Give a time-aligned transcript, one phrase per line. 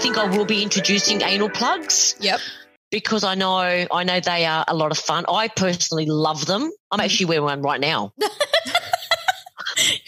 [0.00, 2.40] think I will be introducing anal plugs Yep.
[2.90, 3.58] because I know
[3.92, 5.24] I know they are a lot of fun.
[5.28, 6.62] I personally love them.
[6.62, 7.00] I'm mm-hmm.
[7.04, 8.12] actually wearing one right now.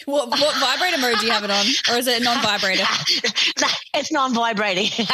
[0.05, 2.83] What what vibrator mode do you have it on, or is it non-vibrator?
[3.95, 4.85] It's non-vibrating.
[4.97, 5.07] Just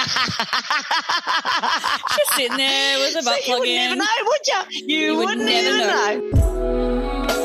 [2.35, 3.76] sitting there with a butt you plug would in.
[3.76, 4.62] never know, would you?
[4.70, 6.32] You, You would wouldn't never know.
[6.34, 7.38] know.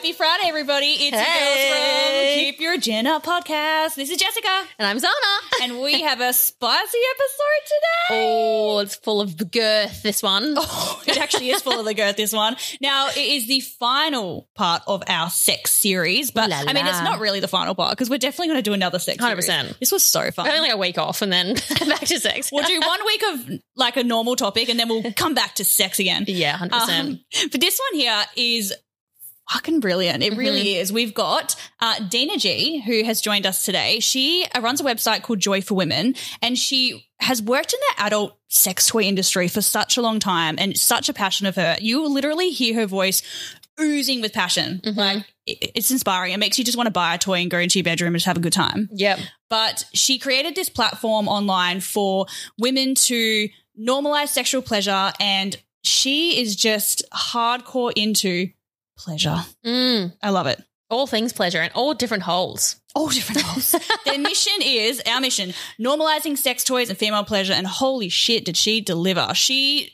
[0.00, 0.86] Happy Friday, everybody!
[0.86, 2.34] It's your girls Hey.
[2.34, 3.96] from Keep Your Gin Up podcast.
[3.96, 5.62] This is Jessica, And I'm Zana.
[5.62, 8.08] and we have a spicy episode today.
[8.32, 10.54] Oh, it's full of the girth, this one.
[10.56, 12.56] Oh, it actually is full of the girth, this one.
[12.80, 17.02] Now, it is the final part of our sex series, but La I mean, it's
[17.02, 19.42] not really the final part because we're definitely going to do another sex 100%.
[19.42, 19.76] series.
[19.80, 20.46] This was so fun.
[20.46, 21.54] We're like a week off and then
[21.86, 22.50] back to sex.
[22.50, 25.64] We'll do one week of like a normal topic and then we'll come back to
[25.64, 26.24] sex again.
[26.28, 27.00] yeah, 100%.
[27.00, 27.20] Um,
[27.52, 28.72] but this one here is
[29.52, 30.22] fucking brilliant.
[30.22, 30.92] It really is.
[30.92, 34.00] We've got uh, Dina G, who has joined us today.
[34.00, 38.04] She uh, runs a website called Joy for Women, and she has worked in the
[38.04, 41.76] adult sex toy industry for such a long time and such a passion of her.
[41.80, 43.22] You will literally hear her voice
[43.80, 44.80] oozing with passion.
[44.84, 46.32] Like it's inspiring.
[46.32, 48.16] It makes you just want to buy a toy and go into your bedroom and
[48.16, 49.18] just have a good time yep.
[49.48, 52.26] but she created this platform online for
[52.58, 58.50] women to normalize sexual pleasure and she is just hardcore into
[59.04, 59.36] pleasure.
[59.64, 60.12] Mm.
[60.22, 60.62] I love it.
[60.90, 62.76] All things pleasure and all different holes.
[62.94, 63.74] All different holes.
[64.04, 67.52] Their mission is our mission normalizing sex toys and female pleasure.
[67.52, 69.32] And holy shit, did she deliver?
[69.34, 69.92] She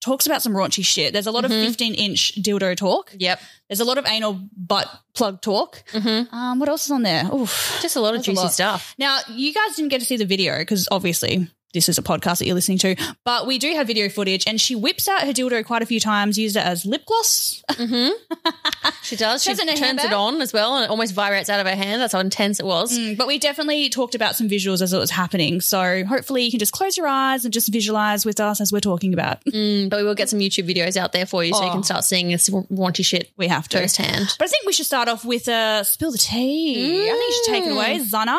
[0.00, 1.12] talks about some raunchy shit.
[1.12, 1.46] There's a lot Mhm.
[1.46, 3.12] of 15 inch dildo talk.
[3.18, 3.40] Yep.
[3.68, 5.82] There's a lot of anal butt plug talk.
[5.92, 6.34] Mm-hmm.
[6.34, 7.24] Um, what else is on there?
[7.34, 7.78] Oof.
[7.82, 8.52] Just a lot of juicy lot.
[8.52, 8.94] stuff.
[8.98, 12.38] Now, you guys didn't get to see the video because obviously this is a podcast
[12.38, 15.32] that you're listening to, but we do have video footage and she whips out her
[15.32, 17.62] dildo quite a few times, used it as lip gloss.
[17.70, 18.90] Mm-hmm.
[19.02, 19.42] she does.
[19.42, 20.06] She it turns handbag?
[20.06, 22.00] it on as well and it almost vibrates out of her hand.
[22.00, 22.98] That's how intense it was.
[22.98, 25.60] Mm, but we definitely talked about some visuals as it was happening.
[25.60, 28.80] So hopefully you can just close your eyes and just visualize with us as we're
[28.80, 29.44] talking about.
[29.46, 31.72] Mm, but we will get some YouTube videos out there for you so you Oh.
[31.72, 33.78] can start seeing this raunchy shit We have to.
[33.80, 34.34] firsthand.
[34.38, 36.74] But I think we should start off with uh, spill the tea.
[37.02, 38.38] I think you should take it away, Zana.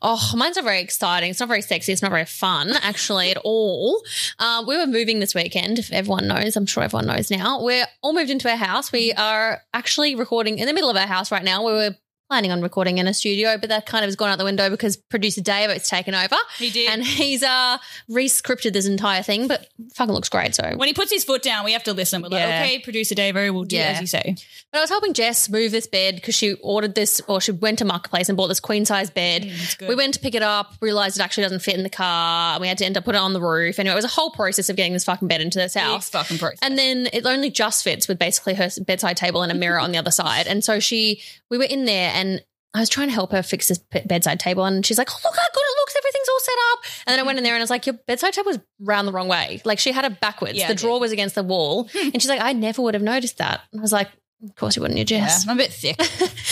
[0.00, 1.30] Oh, mine's not very exciting.
[1.30, 1.92] It's not very sexy.
[1.92, 4.02] It's not very fun, actually, at all.
[4.38, 5.78] Uh, we were moving this weekend.
[5.78, 7.62] If everyone knows, I'm sure everyone knows now.
[7.62, 8.92] We're all moved into our house.
[8.92, 11.64] We are actually recording in the middle of our house right now.
[11.64, 11.96] We were
[12.32, 14.70] planning on recording in a studio, but that kind of has gone out the window
[14.70, 16.34] because producer Dave it's taken over.
[16.58, 16.88] He did.
[16.90, 17.76] And he's uh
[18.08, 20.54] re-scripted this entire thing, but fucking looks great.
[20.54, 22.22] So When he puts his foot down, we have to listen.
[22.22, 23.82] We're like, okay, producer Davo, we'll do Yeah.
[23.94, 24.34] as you say.
[24.72, 27.78] But I was helping Jess move this bed because she ordered this, or she went
[27.80, 29.50] to Marketplace and bought this queen size bed.
[29.78, 29.88] good.
[29.88, 32.54] we went to pick it up, realized it actually doesn't fit in the car.
[32.54, 33.78] and We had to end up putting it on the roof.
[33.78, 36.08] Anyway, it was a whole process of getting this fucking bed into this house.
[36.08, 36.58] fucking process.
[36.62, 39.92] And then it only just fits with basically her bedside table and a mirror on
[39.92, 40.46] the other side.
[40.46, 42.21] And so she, we were in there and
[42.74, 44.64] I was trying to help her fix this bedside table.
[44.64, 45.94] And she's like, oh, look how good it looks.
[45.96, 46.78] Everything's all set up.
[47.06, 49.06] And then I went in there and I was like, your bedside table was round
[49.06, 49.60] the wrong way.
[49.64, 50.54] Like she had it backwards.
[50.54, 51.88] Yeah, the drawer was against the wall.
[51.94, 53.60] and she's like, I never would have noticed that.
[53.72, 54.08] And I was like,
[54.42, 55.46] of course you wouldn't, you yeah, Jess.
[55.46, 56.00] I'm a bit thick.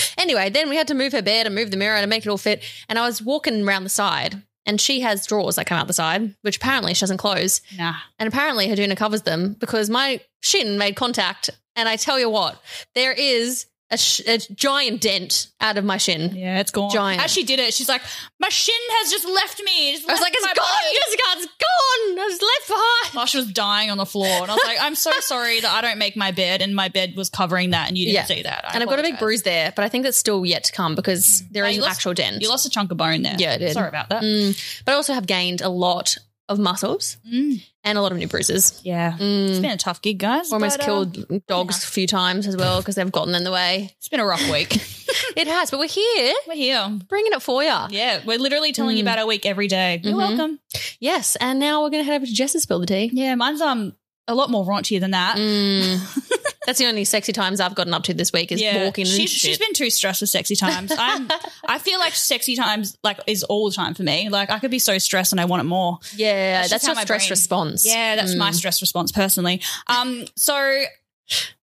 [0.18, 2.28] anyway, then we had to move her bed and move the mirror to make it
[2.28, 2.62] all fit.
[2.88, 5.94] And I was walking around the side and she has drawers that come out the
[5.94, 7.62] side, which apparently she doesn't close.
[7.76, 7.94] nah.
[8.18, 11.50] And apparently Haduna covers them because my shin made contact.
[11.76, 12.60] And I tell you what,
[12.94, 16.34] there is a, sh- a giant dent out of my shin.
[16.36, 16.90] Yeah, it's gone.
[16.90, 17.22] Giant.
[17.22, 18.02] As she did it, she's like,
[18.38, 19.92] my shin has just left me.
[19.92, 22.18] It's I was like, "It's gone, body." Jessica, it's gone.
[22.18, 23.26] I was left behind.
[23.26, 25.80] Marsha was dying on the floor, and I was like, "I'm so sorry that I
[25.80, 28.24] don't make my bed, and my bed was covering that, and you didn't Yeah.
[28.24, 30.46] see that." I and I've got a big bruise there, but I think that's still
[30.46, 32.40] yet to come because there Oh, is an lost- actual dent.
[32.42, 33.36] You lost a chunk of bone there.
[33.38, 33.72] Yeah, I did.
[33.72, 34.22] Sorry about that.
[34.22, 34.82] Mm.
[34.84, 36.16] But I also have gained a lot
[36.50, 37.62] of muscles Mm.
[37.84, 38.78] and a lot of new bruises.
[38.84, 39.48] Yeah, Mm.
[39.50, 40.52] it's been a tough gig, guys.
[40.52, 43.52] Almost but, uh, killed dogs a few times as well because they've gotten in the
[43.52, 43.94] way.
[43.98, 44.76] It's been a rough week.
[45.36, 46.98] It has, but we're here We're here.
[47.08, 47.72] bringing it for you.
[47.90, 48.98] Yeah, we're literally telling Mm.
[48.98, 50.00] you about our week every day.
[50.02, 50.16] You're Mhm.
[50.16, 50.60] welcome.
[50.98, 53.10] Yes, and now we're going to head over to Jess's spill the tea.
[53.12, 53.94] Yeah, mine's um
[54.28, 55.36] a lot more raunchier than that.
[56.62, 56.66] Mm.
[56.66, 59.14] That's the only sexy times I've gotten up to this week is yeah, walking and
[59.14, 59.28] shit.
[59.30, 60.92] she's been too stressed with sexy times.
[60.96, 61.28] I'm,
[61.66, 64.28] I feel like sexy times like is all the time for me.
[64.28, 65.98] Like I could be so stressed and I want it more.
[66.16, 67.86] yeah, That's that's, how your my stress brain- response.
[67.86, 68.54] Yeah, that's my Mm.
[68.54, 69.62] stress response personally.
[69.86, 70.82] Um, so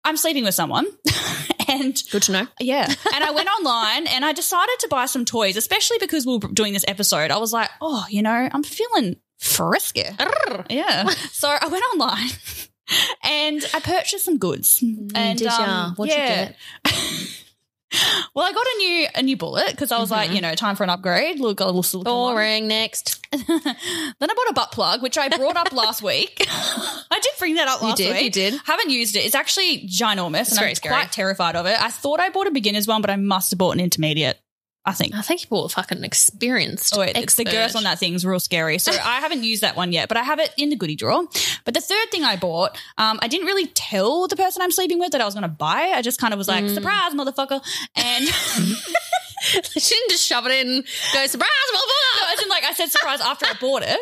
[0.04, 0.86] I'm sleeping with someone,
[1.68, 2.46] and Good to know.
[2.60, 6.36] yeah, and I went online and I decided to buy some toys, especially because we
[6.36, 7.30] were doing this episode.
[7.30, 10.02] I was like, oh, you know, I'm feeling frisky.
[10.68, 12.28] Yeah, so I went online.
[13.22, 14.82] And I purchased some goods.
[15.14, 16.52] and did um, yeah.
[18.34, 20.76] Well, I got a new a new bullet because I was like, you know, time
[20.76, 21.38] for an upgrade.
[21.40, 22.34] Look, a little silicone one.
[22.34, 22.66] Boring.
[22.66, 23.20] Next.
[23.30, 26.46] then I bought a butt plug, which I brought up last week.
[26.48, 28.24] I did bring that up You did, week.
[28.24, 28.54] you did.
[28.64, 29.20] Haven't used it.
[29.26, 30.94] It's actually ginormous, and I'm scary.
[30.94, 31.78] quite terrified of it.
[31.78, 34.40] I thought I bought a beginner's one, but I must have bought an intermediate.
[34.84, 35.14] I think.
[35.14, 36.96] I think you bought fucking experienced.
[36.96, 38.78] Oh, it's the girth on that thing's real scary.
[38.78, 41.24] So I haven't used that one yet, but I have it in the goodie drawer.
[41.64, 44.98] But the third thing I bought, um, I didn't really tell the person I'm sleeping
[44.98, 45.92] with that I was going to buy.
[45.94, 47.62] I just kind of was like, surprise, motherfucker.
[47.94, 48.24] And
[49.42, 50.82] she didn't just shove it in.
[51.12, 52.20] Go surprise, motherfucker.
[52.20, 53.98] No, as in, like I said, surprise after I bought it,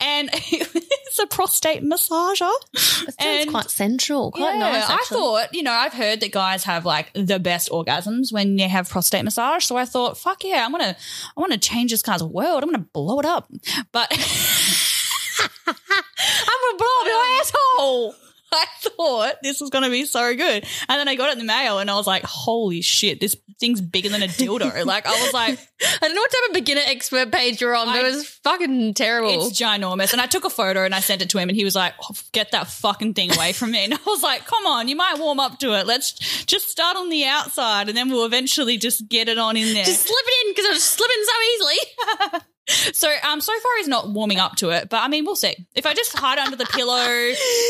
[0.00, 0.30] and
[1.12, 2.50] it's a prostate massager.
[2.74, 4.30] Sounds And- quite sensual.
[4.32, 4.88] Quite yeah, nice.
[4.88, 8.66] I thought, you know, I've heard that guys have like the best orgasms when they
[8.66, 9.66] have prostate massage.
[9.66, 10.96] So I thought, fuck yeah, I'm gonna,
[11.36, 12.62] I want to change this guy's world.
[12.62, 13.46] I'm gonna blow it up.
[13.92, 14.08] But
[15.66, 18.14] I'm gonna blow up your asshole.
[18.56, 21.44] I thought this was gonna be so good, and then I got it in the
[21.44, 24.84] mail, and I was like, holy shit, this thing's bigger than a dildo.
[24.86, 27.86] like I was like, I don't know what type of beginner expert page you're on,
[27.86, 29.46] but it was fucking terrible.
[29.46, 30.12] It's ginormous.
[30.12, 31.94] And I took a photo and I sent it to him and he was like,
[32.02, 33.84] oh, get that fucking thing away from me.
[33.84, 35.86] And I was like, come on, you might warm up to it.
[35.86, 36.12] Let's
[36.44, 39.84] just start on the outside and then we'll eventually just get it on in there.
[39.84, 42.42] just slip it in because I was slipping so easily.
[42.68, 45.54] So um so far he's not warming up to it, but I mean we'll see.
[45.74, 46.94] If I just hide under the pillow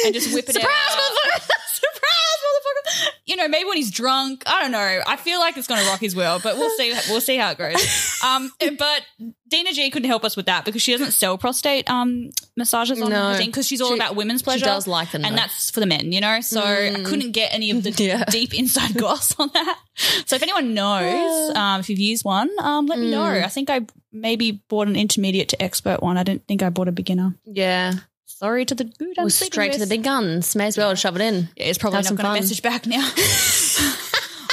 [0.05, 0.99] and just whip it Surprise, out.
[0.99, 1.41] motherfucker.
[1.73, 3.11] Surprise, motherfucker.
[3.27, 4.43] You know, maybe when he's drunk.
[4.47, 5.01] I don't know.
[5.07, 7.59] I feel like it's gonna rock his world, but we'll see we'll see how it
[7.59, 8.21] goes.
[8.25, 9.03] Um but
[9.49, 13.11] Dina G couldn't help us with that because she doesn't sell prostate um massages on
[13.11, 13.35] No.
[13.35, 14.61] thing because she's all She- about women's pleasure.
[14.61, 15.39] she does like them, and though.
[15.39, 15.43] Mm.
[15.43, 16.41] that's for the men, you know.
[16.43, 18.25] So I couldn't get any of the Yeah.
[18.25, 19.79] deep inside goss on that.
[20.27, 23.23] So if anyone knows, um, if you've used one, um, let me know.
[23.23, 23.45] Mm.
[23.45, 23.81] I think I
[24.13, 26.17] maybe bought an intermediate to expert one.
[26.17, 27.35] I didn't think I bought a beginner.
[27.45, 27.95] Yeah.
[28.27, 28.93] Sorry to the.
[29.01, 30.57] I'm Well, straight to the big guns.
[30.57, 31.49] May as well shove it in.
[31.57, 33.09] Yeah, it's probably Have not going to message back now.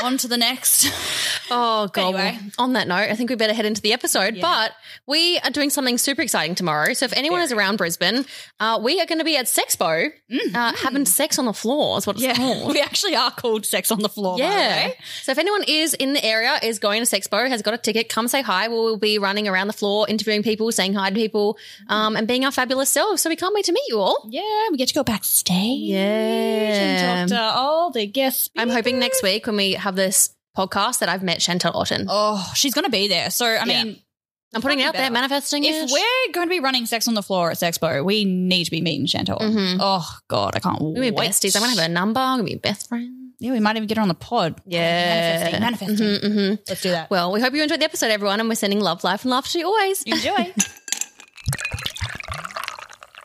[0.09, 0.91] On to the next.
[1.51, 2.13] Oh, God.
[2.13, 2.37] Anyway.
[2.39, 4.35] Well, on that note, I think we better head into the episode.
[4.35, 4.41] Yeah.
[4.43, 4.71] But
[5.07, 6.93] we are doing something super exciting tomorrow.
[6.93, 8.23] So if anyone is around Brisbane,
[8.59, 10.11] uh, we are going to be at Sexpo
[10.53, 12.71] uh, having sex on the floor, is what it's Yeah, called.
[12.71, 14.37] we actually are called Sex on the Floor.
[14.37, 14.91] Yeah.
[15.23, 18.09] So if anyone is in the area, is going to Sexpo, has got a ticket,
[18.09, 18.67] come say hi.
[18.67, 21.57] We'll be running around the floor, interviewing people, saying hi to people,
[21.87, 23.23] um, and being our fabulous selves.
[23.23, 24.27] So we can't wait to meet you all.
[24.29, 25.79] Yeah, we get to go backstage.
[25.79, 25.97] Yeah.
[27.23, 28.51] And talk to all the guests.
[28.55, 32.07] I'm hoping next week when we have this podcast that I've met Chantelle Otten.
[32.09, 33.29] Oh, she's going to be there.
[33.29, 33.83] So, I Yeah.
[33.83, 33.99] mean,
[34.55, 35.13] I'm putting it out there, better.
[35.13, 38.65] manifesting if we're going to be running Sex on the Floor at Sexpo, we need
[38.65, 39.37] to be meeting Chantelle.
[39.79, 41.15] Oh, God, I can't We're wait.
[41.15, 41.55] gonna besties.
[41.55, 42.19] I'm gonna have her number.
[42.19, 43.13] I'm gonna be best friends.
[43.41, 44.59] Yeah, we might even get her on the pod.
[44.65, 44.81] Yeah.
[45.61, 45.61] Manifesting.
[45.61, 46.31] Manifesting.
[46.31, 46.59] Mhm, mhm.
[46.67, 47.09] Let's do that.
[47.09, 49.51] Well, we hope you enjoyed the episode, everyone, and we're sending love, life, and laughter
[49.53, 50.01] to you always.
[50.03, 50.53] Enjoy.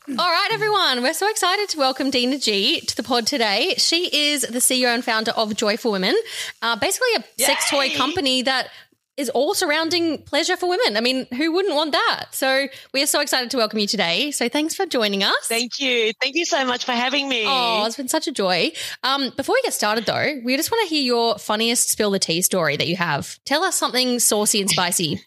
[0.07, 1.03] All right, everyone.
[1.03, 3.73] We're so excited to welcome Dina G to the pod today.
[3.79, 6.15] She is the CEO and founder of Joy for Women,
[6.61, 8.69] uh, basically a sex toy company that
[9.17, 10.99] is all surrounding pleasure for women.
[10.99, 12.27] I mean, who wouldn't want that?
[12.33, 14.31] So we are so excited to welcome you today.
[14.31, 15.35] So thanks for joining us.
[15.45, 16.13] Thank you.
[16.21, 17.45] Thank you so much for having me.
[17.47, 18.73] Oh, it's been such a joy.
[19.05, 22.19] Um, before we get started, though, we just want to hear your funniest spill the
[22.19, 23.39] tea story that you have.
[23.47, 25.25] Tell us something saucy and spicy.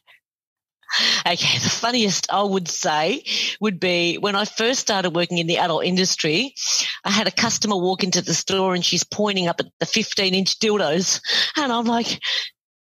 [1.26, 3.24] Okay, the funniest I would say
[3.60, 6.56] would be when I first started working in the adult industry,
[7.04, 10.34] I had a customer walk into the store and she's pointing up at the 15
[10.34, 11.22] inch dildos.
[11.58, 12.20] And I'm like,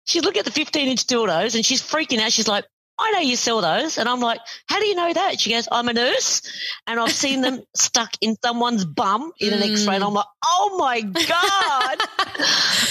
[0.04, 2.32] she's looking at the 15 inch dildos and she's freaking out.
[2.32, 2.64] She's like,
[2.98, 3.98] I know you sell those.
[3.98, 5.40] And I'm like, how do you know that?
[5.40, 6.42] She goes, I'm a nurse
[6.86, 9.96] and I've seen them stuck in someone's bum in an x-ray.
[9.96, 11.16] And I'm like, oh my God.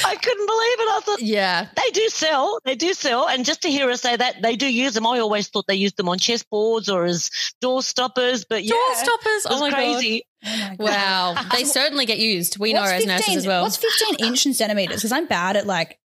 [0.05, 0.89] I couldn't believe it.
[0.91, 1.67] I thought, Yeah.
[1.75, 2.59] they do sell.
[2.65, 3.27] They do sell.
[3.29, 5.07] And just to hear her say that, they do use them.
[5.07, 7.29] I always thought they used them on chessboards or as
[7.61, 8.71] door stoppers, but yeah.
[8.73, 9.45] Door stoppers.
[9.45, 10.25] It oh was Oh my crazy.
[10.43, 10.77] god.
[10.79, 11.35] Wow.
[11.53, 12.57] They certainly get used.
[12.59, 13.63] We know What's as nurses as well.
[13.63, 14.97] What's 15 inch in centimeters?
[14.97, 15.97] Because I'm bad at like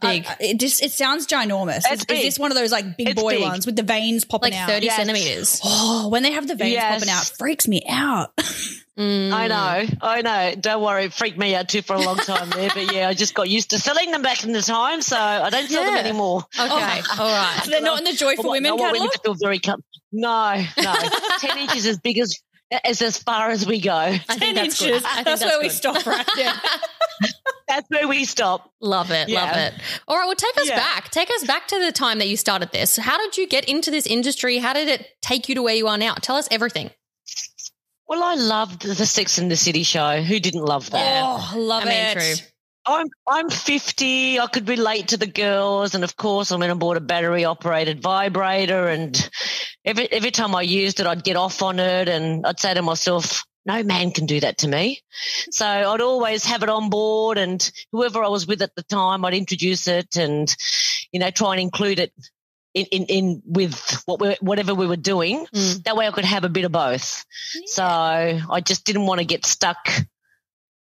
[0.00, 0.24] Big.
[0.26, 1.78] I- I- it just it sounds ginormous.
[1.78, 2.22] Is, It's is big.
[2.22, 3.42] this one of those like big It's boy big.
[3.42, 4.68] ones with the veins popping like out?
[4.68, 4.96] 30 Yes.
[4.96, 5.60] centimeters.
[5.64, 6.94] Oh, when they have the veins Yes.
[7.00, 8.34] popping out, freaks me out.
[8.98, 9.32] Mm.
[9.32, 9.86] I know.
[10.02, 10.54] I know.
[10.60, 11.04] Don't worry.
[11.06, 12.70] It freaked me out too for a long time there.
[12.72, 15.02] But yeah, I just got used to selling them back in the time.
[15.02, 16.44] So I don't sell them anymore.
[16.58, 16.62] Okay.
[16.70, 17.60] All right.
[17.64, 19.12] so they're not in the Joy for I Women want women catalog.
[19.12, 19.82] to feel very com-
[20.12, 20.94] No, no.
[21.40, 22.38] 10 inches as big as,
[22.84, 23.94] as as far as we go.
[23.94, 25.00] I think 10 that's inches.
[25.00, 25.04] good.
[25.04, 26.52] I think that's, that's where we stop right there.
[27.68, 28.72] That's where we stop.
[28.80, 29.28] Love it.
[29.28, 29.74] Love it.
[30.08, 30.26] All right.
[30.26, 30.76] Well, take us Yeah.
[30.76, 31.10] back.
[31.10, 32.96] Take us back to the time that you started this.
[32.96, 34.58] How did you get into this industry?
[34.58, 36.14] How did it take you to where you are now?
[36.14, 36.90] Tell us everything.
[38.08, 40.20] Well, I loved the Sex in the City show.
[40.20, 41.22] Who didn't love that?
[41.22, 42.14] Oh, love I mean, it.
[42.14, 42.46] true.
[42.86, 44.40] I'm I'm 50.
[44.40, 47.44] I could relate to the girls, and of course, I went and bought a battery
[47.44, 48.88] operated vibrator.
[48.88, 49.14] And
[49.84, 52.82] every every time I used it, I'd get off on it, and I'd say to
[52.82, 55.00] myself, no man can do that to me.
[55.50, 59.24] So I'd always have it on board and whoever I was with at the time,
[59.24, 60.54] I'd introduce it and,
[61.12, 62.12] you know, try and include it
[62.72, 65.46] in, in, in with what we, whatever we were doing.
[65.54, 65.84] Mm.
[65.84, 67.24] That way I could have a bit of both.
[67.66, 69.90] So I just didn't want to get stuck.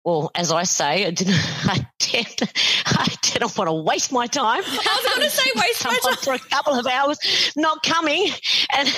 [0.04, 1.86] Well, as I say, I didn't, I
[2.86, 4.62] I didn't want to waste my time.
[4.66, 6.16] I was going to say waste my time.
[6.16, 7.18] for a couple of hours
[7.56, 8.30] not coming
[8.76, 8.88] and,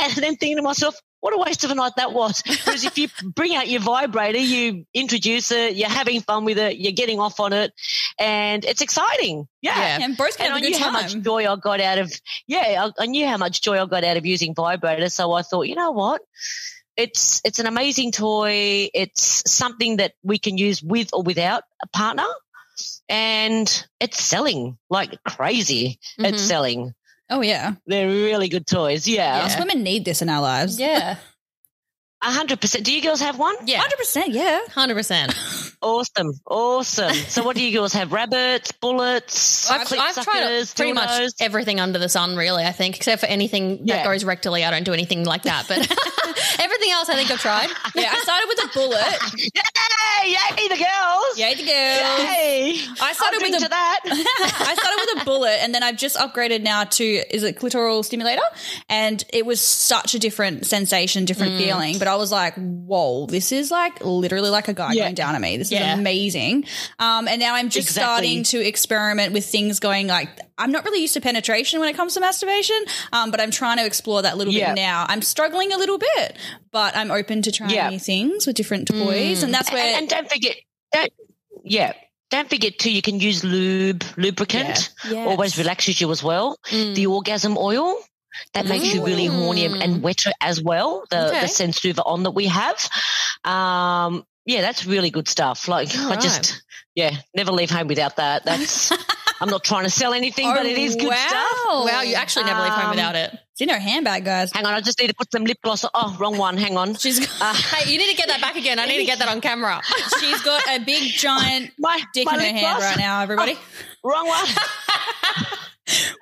[0.00, 2.42] and then thinking to myself, what a waste of a night that was.
[2.64, 6.78] Whereas if you bring out your vibrator, you introduce it, you're having fun with it,
[6.78, 7.72] you're getting off on it,
[8.18, 9.46] and it's exciting.
[9.60, 9.76] Yeah.
[9.76, 10.04] Yeah.
[10.04, 12.12] And both can And have I knew how much joy I got out of,
[12.46, 15.12] yeah, I, I knew how much joy I got out of using vibrators.
[15.12, 16.22] So I thought, you know what?
[17.00, 18.88] It's, it's an amazing toy.
[18.94, 22.26] It's something that we can use with or without a partner.
[23.08, 25.98] And it's selling like crazy.
[26.18, 26.28] Mhm.
[26.28, 26.94] It's selling.
[27.28, 27.74] Oh, yeah.
[27.86, 29.06] They're really good toys.
[29.06, 29.44] Yeah.
[29.44, 30.78] Us women need this in our lives.
[30.78, 31.16] Yeah.
[32.22, 32.84] A hundred percent.
[32.84, 33.54] Do you girls have one?
[33.64, 33.80] Yeah.
[33.80, 34.24] 100%.
[34.28, 34.60] Yeah.
[34.68, 35.76] 100%.
[35.80, 36.32] Awesome.
[36.46, 37.14] Awesome.
[37.14, 38.12] so what do you girls have?
[38.12, 42.72] Rabbits, bullets, I've, clip I've tried suckers, pretty much everything under the sun, really, I
[42.72, 43.96] think, except for anything Yeah.
[43.96, 44.66] that goes rectally.
[44.66, 45.66] I don't do anything like that.
[45.66, 45.78] But
[46.60, 47.70] everything else I think I've tried.
[47.94, 48.10] Yeah.
[48.14, 49.52] I started with a bullet.
[49.54, 50.36] Yay!
[50.58, 51.38] Yay, the girls!
[51.38, 52.20] Yay, the girls.
[52.20, 52.76] Yay!
[53.00, 54.00] I started I'll with a to that.
[54.04, 58.04] I started with a bullet and then I've just upgraded now to is it clitoral
[58.04, 58.42] stimulator?
[58.90, 61.58] And it was such a different sensation, different mm.
[61.58, 61.98] feeling.
[61.98, 65.04] But I was like, whoa, this is like literally like a guy Yeah.
[65.04, 65.56] going down at me.
[65.56, 65.92] This Yeah.
[65.94, 66.64] is amazing.
[66.98, 68.02] Um, and now I'm just Exactly.
[68.02, 71.96] starting to experiment with things going like I'm not really used to penetration when it
[71.96, 72.76] comes to masturbation,
[73.12, 74.74] um, but I'm trying to explore that a little Yeah.
[74.74, 75.06] bit now.
[75.08, 76.36] I'm struggling a little bit,
[76.70, 77.88] but I'm open to trying Yeah.
[77.88, 79.42] new things with different toys.
[79.42, 80.56] And that's where and, and don't forget,
[80.92, 81.10] don't,
[81.64, 81.92] yeah,
[82.30, 82.92] don't forget too.
[82.92, 84.90] You can use lube, lubricant.
[85.08, 85.28] Yes.
[85.28, 86.58] Always relaxes you as well.
[86.68, 86.94] Mm.
[86.94, 87.96] The orgasm oil.
[88.54, 91.04] That makes you really horny and, and wetter as well.
[91.10, 91.40] The Okay.
[91.42, 92.88] the sensitive on that we have.
[93.44, 95.68] Um, yeah, that's really good stuff.
[95.68, 96.62] Like All I just,
[96.94, 98.44] yeah, never leave home without that.
[98.44, 98.92] That's.
[99.42, 101.14] I'm not trying to sell anything, Oh, but it is good wow.
[101.28, 101.46] stuff.
[101.86, 103.32] Wow, you actually never leave home Um, without it.
[103.52, 104.52] it's in her handbag, guys.
[104.52, 105.82] Hang on, I just need to put some lip gloss.
[105.82, 105.90] on.
[105.94, 106.58] Oh, wrong one.
[106.58, 106.94] Hang on.
[106.94, 108.78] She's got, Hey, you need to get that back again.
[108.78, 109.80] I need to get that on camera.
[110.20, 112.82] she's got a big giant My dick my in her hand gloss.
[112.82, 113.56] right now, everybody.
[114.04, 114.46] Wrong one.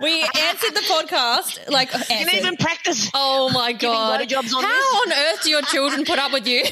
[0.00, 2.34] We answered the podcast like You answered.
[2.34, 3.10] even practice.
[3.14, 4.20] Oh my god!
[4.32, 4.62] on How this?
[4.62, 6.64] on earth do your children put up with you?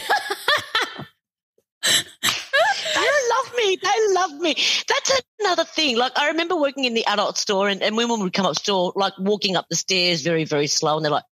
[1.82, 3.78] They love me.
[3.82, 4.54] They love me.
[4.88, 5.96] That's another thing.
[5.96, 8.92] Like I remember working in the adult store and, and women would come up store,
[8.96, 11.24] like walking up the stairs very, very slow and they're like,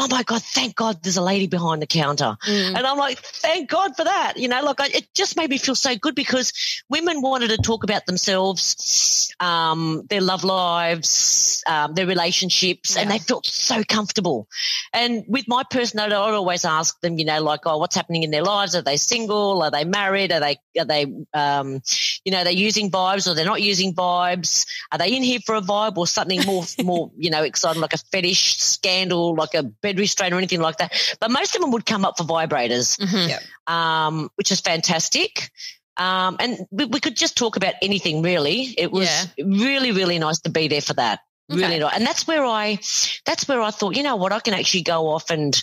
[0.00, 2.36] Oh my God, thank God there's a lady behind the counter.
[2.46, 2.76] Mm.
[2.76, 4.36] And I'm like, thank God for that.
[4.36, 6.52] You know, like I, it just made me feel so good because
[6.88, 13.18] women wanted to talk about themselves, um, their love lives, um, their relationships, and they
[13.18, 14.46] felt so comfortable.
[14.92, 18.30] And with my personality, I'd always ask them, you know, like, oh, what's happening in
[18.30, 18.76] their lives?
[18.76, 19.62] Are they single?
[19.64, 20.30] Are they married?
[20.30, 21.82] Are they, are they, um,
[22.24, 24.64] you know, they're using vibes or they're not using vibes?
[24.92, 27.94] Are they in here for a vibe or something more, more, you know, exciting, like
[27.94, 30.92] a fetish scandal, like a bed restraint or anything like that?
[31.20, 33.28] But most of them would come up for vibrators, Mhm.
[33.28, 33.42] Yep.
[33.66, 35.50] um, which is fantastic.
[35.96, 38.74] Um, and we, we could just talk about anything really.
[38.78, 41.20] It was really, really nice to be there for that.
[41.50, 41.60] Okay.
[41.62, 41.96] Really nice.
[41.96, 42.78] And that's where I,
[43.24, 45.60] that's where I thought, you know what, I can actually go off and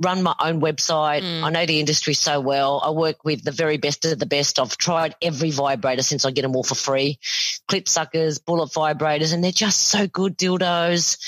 [0.00, 1.22] run my own website.
[1.22, 1.44] Mm.
[1.44, 2.80] I know the industry so well.
[2.82, 4.58] I work with the very best of the best.
[4.58, 7.18] I've tried every vibrator since I get them all for free.
[7.68, 11.18] Clip suckers, bullet vibrators, and they're just so good dildos.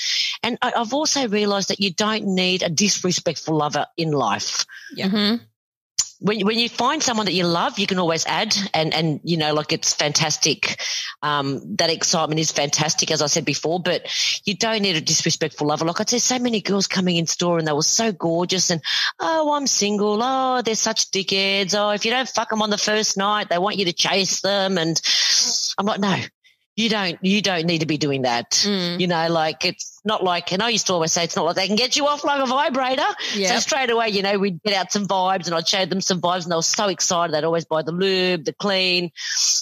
[0.43, 5.09] And I, I've also realized that you don't need a disrespectful lover in life Yeah.
[5.09, 5.41] Mhm.
[6.23, 9.37] When when you find someone that you love, you can always add, and and you
[9.37, 10.81] know, like it's fantastic.
[11.21, 13.81] Um, that excitement is fantastic, as I said before.
[13.81, 14.07] But
[14.45, 15.85] you don't need a disrespectful lover.
[15.85, 18.81] Like I said, so many girls coming in store and they were so gorgeous, and
[19.19, 20.21] oh, I'm single.
[20.23, 21.75] Oh, they're such dickheads.
[21.76, 24.41] Oh, if you don't fuck them on the first night, they want you to chase
[24.41, 25.00] them, and
[25.79, 26.17] I'm like, no.
[26.75, 28.50] You don't, you don't need to be doing that.
[28.50, 28.99] Mm.
[28.99, 31.57] You know, like it's not like, and I used to always say it's not like
[31.57, 33.05] they can get you off like a vibrator.
[33.55, 36.21] So straight away, you know, we'd get out some vibes and I'd show them some
[36.21, 37.35] vibes and they were so excited.
[37.35, 39.11] They'd always buy the lube, the clean,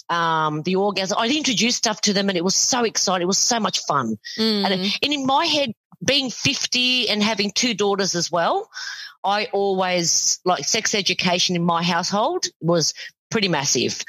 [0.08, 1.18] um, the orgasm.
[1.18, 3.22] I'd introduce stuff to them and it was so exciting.
[3.22, 4.16] It was so much fun.
[4.38, 4.64] Mm.
[4.64, 5.72] And, and in my head,
[6.04, 8.70] being 50 and having two daughters as well,
[9.24, 12.94] I always like sex education in my household was
[13.30, 14.02] pretty massive.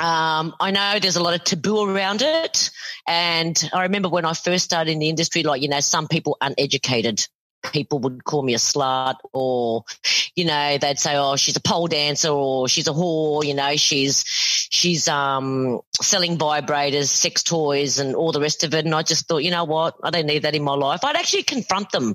[0.00, 2.70] Um, I know there's a lot of taboo around it.
[3.06, 6.38] And I remember when I first started in the industry, like, you know, some people
[6.40, 7.26] uneducated
[7.72, 9.84] people would call me a slut or,
[10.34, 13.76] you know, they'd say, oh, she's a pole dancer or she's a whore, you know,
[13.76, 18.86] she's, she's um, selling vibrators, sex toys, and all the rest of it.
[18.86, 19.96] And I just thought, you know what?
[20.02, 21.04] I don't need that in my life.
[21.04, 22.14] I'd actually confront them.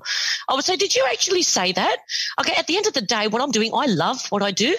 [0.49, 1.97] I would say, did you actually say that?
[2.39, 2.53] Okay.
[2.57, 4.75] At the end of the day, what I'm doing, I love what I do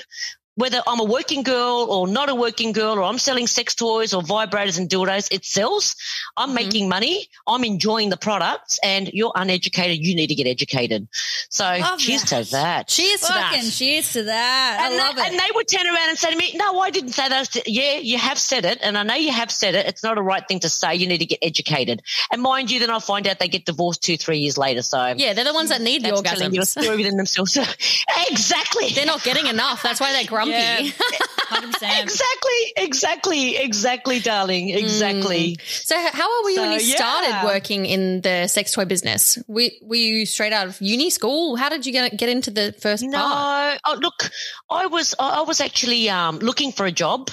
[0.57, 4.15] whether I'm a working girl or not a working girl, or I'm selling sex toys
[4.15, 5.97] or vibrators and dildos, it sells.
[6.37, 6.55] I'm mm-hmm.
[6.55, 7.29] making money.
[7.47, 9.99] I'm enjoying the products, and you're uneducated.
[9.99, 11.09] You need to get educated.
[11.51, 12.45] So love cheers that.
[12.45, 12.89] to that.
[12.89, 13.71] Cheers to that.
[13.71, 14.79] Cheers to that.
[14.81, 15.33] I and love that, it.
[15.33, 17.99] And they would turn around and say to me, "No, I didn't say that." Yeah,
[17.99, 19.87] you have said it, and I know you have said it.
[19.87, 20.95] It's not a right thing to say.
[20.95, 22.03] You need to get educated.
[22.33, 24.83] And mind you, then I'll find out they get divorced two, three years later.
[24.83, 26.55] So yeah, they're the ones that need the orgasms.
[26.55, 27.57] You a story within themselves.
[28.31, 28.89] exactly.
[28.91, 29.83] They're not getting enough.
[29.83, 30.85] That's why they're grumpy.
[30.85, 30.91] Yeah.
[31.47, 32.03] 100%.
[32.03, 34.71] exactly, exactly, exactly, darling.
[34.71, 35.57] Exactly.
[35.57, 35.85] Mm.
[35.87, 36.97] So, how are we so, when you yeah.
[36.97, 39.39] started working in the sex toy business?
[39.47, 41.57] Were, were you straight out of uni school?
[41.57, 43.81] How did you get get into the first no, part?
[43.85, 44.31] Oh, look,
[44.69, 47.31] I was I was actually um, looking for a job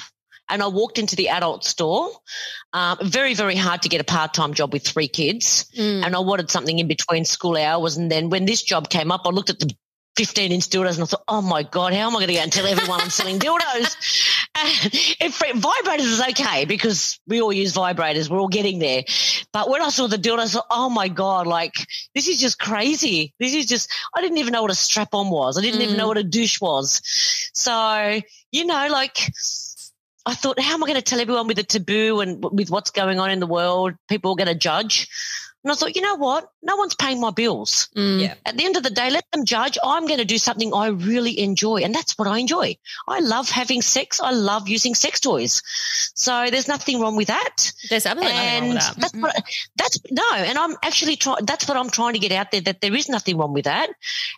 [0.50, 2.10] and I walked into the adult store.
[2.74, 5.65] Um, very, very hard to get a part time job with three kids.
[5.77, 6.05] Mm.
[6.05, 7.98] And I wanted something in between school hours.
[7.98, 9.74] And then when this job came up, I looked at the
[10.15, 12.39] 15 inch dildos and I thought, oh my God, how am I going to go
[12.41, 13.96] and tell everyone I'm selling dildos?
[15.20, 18.29] if vibrators is okay because we all use vibrators.
[18.29, 19.03] We're all getting there.
[19.51, 21.74] But when I saw the dildos, I thought, oh my God, like
[22.13, 23.34] this is just crazy.
[23.39, 25.58] This is just, I didn't even know what a strap on was.
[25.58, 25.86] I didn't mm.
[25.86, 26.10] even know mm.
[26.10, 27.01] what a douche was.
[27.53, 28.20] So,
[28.51, 29.17] you know, like,
[30.25, 32.91] I thought, how am I going to tell everyone with the taboo and with what's
[32.91, 33.93] going on in the world?
[34.08, 35.10] People are going to judge.
[35.63, 36.50] And I thought, you know what?
[36.62, 37.89] No one's paying my bills.
[37.96, 38.22] Mm.
[38.22, 38.34] Yeah.
[38.46, 39.77] At the end of the day, let them judge.
[39.84, 41.77] I'm going to do something I really enjoy.
[41.77, 42.77] And that's what I enjoy.
[43.08, 44.20] I love having sex.
[44.20, 45.62] I love using sex toys.
[46.15, 47.72] So there's nothing wrong with that.
[47.89, 49.43] There's absolutely and nothing wrong with that.
[49.77, 50.36] That's what, that's no.
[50.36, 53.08] And I'm actually trying, that's what I'm trying to get out there that there is
[53.08, 53.89] nothing wrong with that.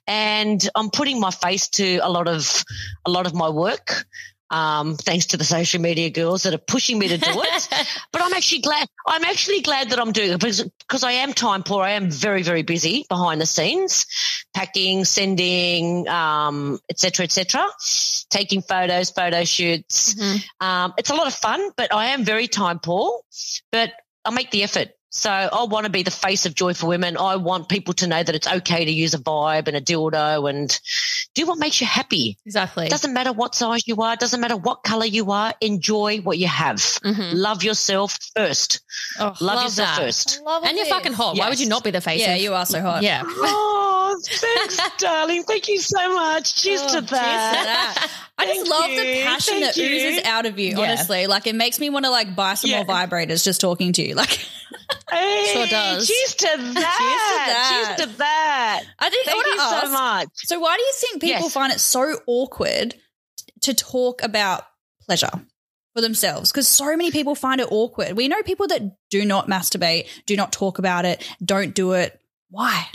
[0.05, 2.63] And I'm putting my face to a lot of,
[3.05, 4.05] a lot of my work
[4.49, 7.67] um, thanks to the social media girls that are pushing me to do it.
[8.11, 8.87] but I'm actually glad.
[9.07, 11.83] I'm actually glad that I'm doing it because, because I am time poor.
[11.83, 14.05] I am very, very busy behind the scenes,
[14.53, 17.67] packing, sending, um, et cetera, et cetera,
[18.29, 20.13] taking photos, photo shoots.
[20.13, 20.65] Mm-hmm.
[20.65, 23.21] Um, it's a lot of fun, but I am very time poor.
[23.71, 24.89] But I make the effort.
[25.15, 27.15] So I want to be the face of Joy for Women.
[27.15, 30.49] I want people to know that it's okay to use a vibe and a dildo
[30.49, 30.77] and
[31.33, 32.37] do what makes you happy.
[32.45, 32.87] Exactly.
[32.87, 34.13] It doesn't matter what size you are.
[34.13, 35.53] It doesn't matter what color you are.
[35.61, 36.75] Enjoy what you have.
[36.75, 37.33] Mm-hmm.
[37.33, 38.81] Love yourself first.
[39.17, 40.03] Oh, love, love, yourself that.
[40.03, 40.41] first.
[40.45, 41.37] and you're fucking hot.
[41.37, 41.43] Yes.
[41.43, 42.19] Why would you not be the face?
[42.19, 43.01] Yeah, of- you are so hot.
[43.01, 43.23] Yeah.
[43.25, 45.43] oh, thanks, darling.
[45.43, 46.61] Thank you so much.
[46.61, 47.07] Cheers oh, to that.
[47.07, 48.11] Cheers to that.
[48.37, 48.97] I just love you.
[48.97, 49.95] the passion Thank that you.
[49.95, 50.79] oozes out of you, yeah.
[50.79, 51.27] honestly.
[51.27, 52.83] Like it makes me want to like buy some yeah.
[52.83, 54.13] more vibrators just talking to you.
[54.13, 54.45] Like
[55.09, 56.07] Hey, sure does.
[56.07, 56.55] Cheers to that.
[56.57, 57.95] cheers to that.
[57.97, 58.83] Cheers to that.
[58.99, 60.27] I think Thank you ask, so much.
[60.33, 61.53] So why do you think people yes.
[61.53, 62.95] find it so awkward
[63.61, 64.63] to talk about
[65.01, 65.31] pleasure?
[65.93, 68.17] For themselves, because so many people find it awkward.
[68.17, 72.19] We know people that do not masturbate, do not talk about it, don't do it.
[72.49, 72.85] Why?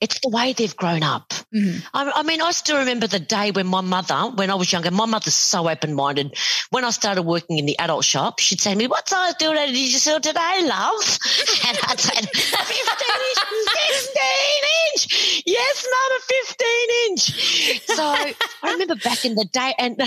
[0.00, 1.30] It's the way they've grown up.
[1.54, 1.86] Mm-hmm.
[1.94, 4.90] I, I, mean, I still remember the day when my mother, when I was younger,
[4.90, 6.36] my mother's so open minded.
[6.70, 9.66] When I started working in the adult shop, she'd say to me, What size dildo
[9.66, 11.18] did you sell today, love?
[11.66, 13.38] And I'd say, 15 inch,
[13.94, 14.22] 15
[14.92, 15.42] inch.
[15.46, 16.76] Yes, mum, a 15
[17.08, 17.80] inch.
[17.86, 20.00] So I remember back in the day, and,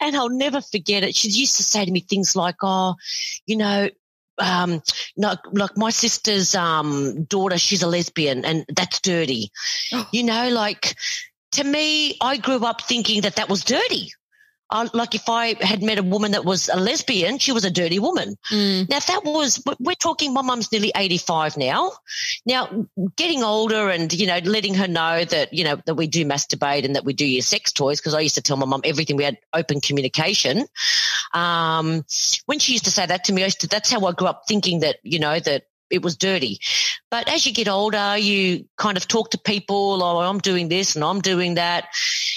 [0.00, 1.14] and I'll never forget it.
[1.14, 2.94] She used to say to me things like, Oh,
[3.46, 3.88] you know,
[4.38, 4.82] um,
[5.16, 9.50] no, like my sister's um, daughter, she's a lesbian, and that's dirty.
[9.92, 10.08] Oh.
[10.12, 10.96] You know, like
[11.52, 14.12] to me, I grew up thinking that that was dirty.
[14.70, 17.98] Like if I had met a woman that was a lesbian, she was a dirty
[17.98, 18.36] woman.
[18.50, 18.88] Mm.
[18.88, 21.92] Now, if that was, we're talking, my mum's nearly 85 now.
[22.44, 26.24] Now, getting older and, you know, letting her know that, you know, that we do
[26.24, 28.80] masturbate and that we do use sex toys, because I used to tell my mum
[28.84, 29.16] everything.
[29.16, 30.66] We had open communication.
[31.32, 32.04] Um,
[32.46, 34.28] when she used to say that to me, I used to, that's how I grew
[34.28, 36.60] up thinking that, you know, that it was dirty.
[37.10, 40.96] But as you get older, you kind of talk to people, oh, I'm doing this
[40.96, 41.88] and I'm doing that.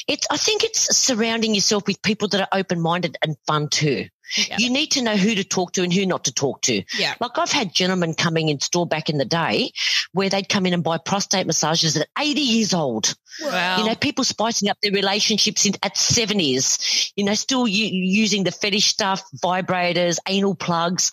[0.08, 4.08] It's, I think it's surrounding yourself with people that are open minded and fun too.
[4.36, 4.58] Yeah.
[4.60, 6.84] You need to know who to talk to and who not to talk to.
[6.98, 7.16] Yeah.
[7.20, 9.72] Like I've had gentlemen coming in store back in the day
[10.12, 13.16] where they'd come in and buy prostate massages at 80 years old.
[13.42, 13.78] Wow.
[13.80, 18.44] You know, people spicing up their relationships in, at 70s, you know, still u- using
[18.44, 21.12] the fetish stuff, vibrators, anal plugs.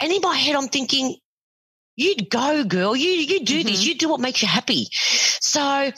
[0.00, 1.16] And in my head, I'm thinking,
[2.02, 2.94] you go, girl.
[2.96, 3.68] You you do mm-hmm.
[3.68, 3.86] this.
[3.86, 4.88] You do what makes you happy.
[4.92, 5.90] So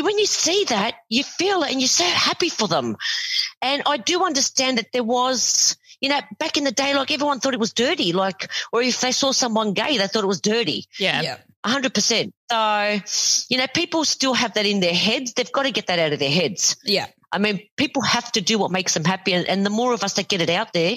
[0.00, 2.96] when you see that, you feel it, and you're so happy for them.
[3.62, 7.40] And I do understand that there was, you know, back in the day, like everyone
[7.40, 8.12] thought it was dirty.
[8.12, 10.86] Like, or if they saw someone gay, they thought it was dirty.
[10.98, 11.22] Yeah.
[11.22, 11.36] yeah.
[11.64, 12.32] 100%.
[12.50, 15.34] So, you know, people still have that in their heads.
[15.34, 16.76] They've got to get that out of their heads.
[16.84, 17.06] Yeah.
[17.32, 19.34] I mean, people have to do what makes them happy.
[19.34, 20.96] And, and the more of us that get it out there,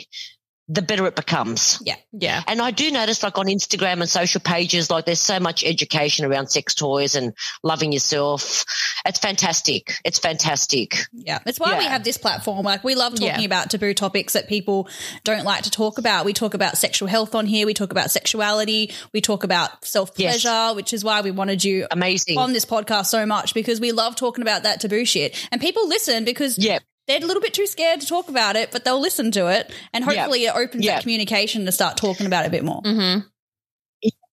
[0.69, 1.81] the better it becomes.
[1.83, 1.95] Yeah.
[2.13, 2.41] Yeah.
[2.47, 6.25] And I do notice, like on Instagram and social pages, like there's so much education
[6.25, 8.63] around sex toys and loving yourself.
[9.05, 9.95] It's fantastic.
[10.05, 10.95] It's fantastic.
[11.11, 11.39] Yeah.
[11.45, 12.63] It's why we have this platform.
[12.65, 13.41] Like we love talking Yeah.
[13.41, 14.87] about taboo topics that people
[15.25, 16.23] don't like to talk about.
[16.25, 17.65] We talk about sexual health on here.
[17.65, 18.91] We talk about sexuality.
[19.13, 22.37] We talk about self pleasure, which is why we wanted you Amazing.
[22.37, 25.35] on this podcast so much because we love talking about that taboo shit.
[25.51, 26.79] And people listen because Yeah.
[27.07, 29.71] They're a little bit too scared to talk about it, but they'll listen to it.
[29.93, 30.21] And Yeah.
[30.23, 30.95] hopefully it opens Yeah.
[30.95, 32.81] that communication to start talking about it a bit more.
[32.81, 33.27] Mm-hmm.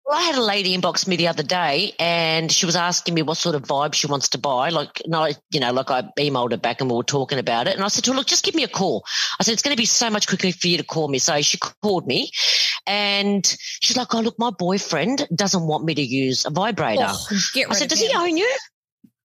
[0.06, 3.22] Well, I had a lady inbox me the other day and she was asking me
[3.22, 4.68] what sort of vibe she wants to buy.
[4.68, 7.76] Like, no, you know, like I emailed her back and we were talking about it.
[7.76, 9.06] And I said to her, look, just give me a call.
[9.40, 11.20] I said, it's going to be so much quicker for you to call me.
[11.20, 12.32] So she called me
[12.86, 13.46] and
[13.82, 17.06] she's like, oh, look, my boyfriend doesn't want me to use a vibrator.
[17.08, 18.10] Oh, get I said, of does him.
[18.10, 18.58] he own you?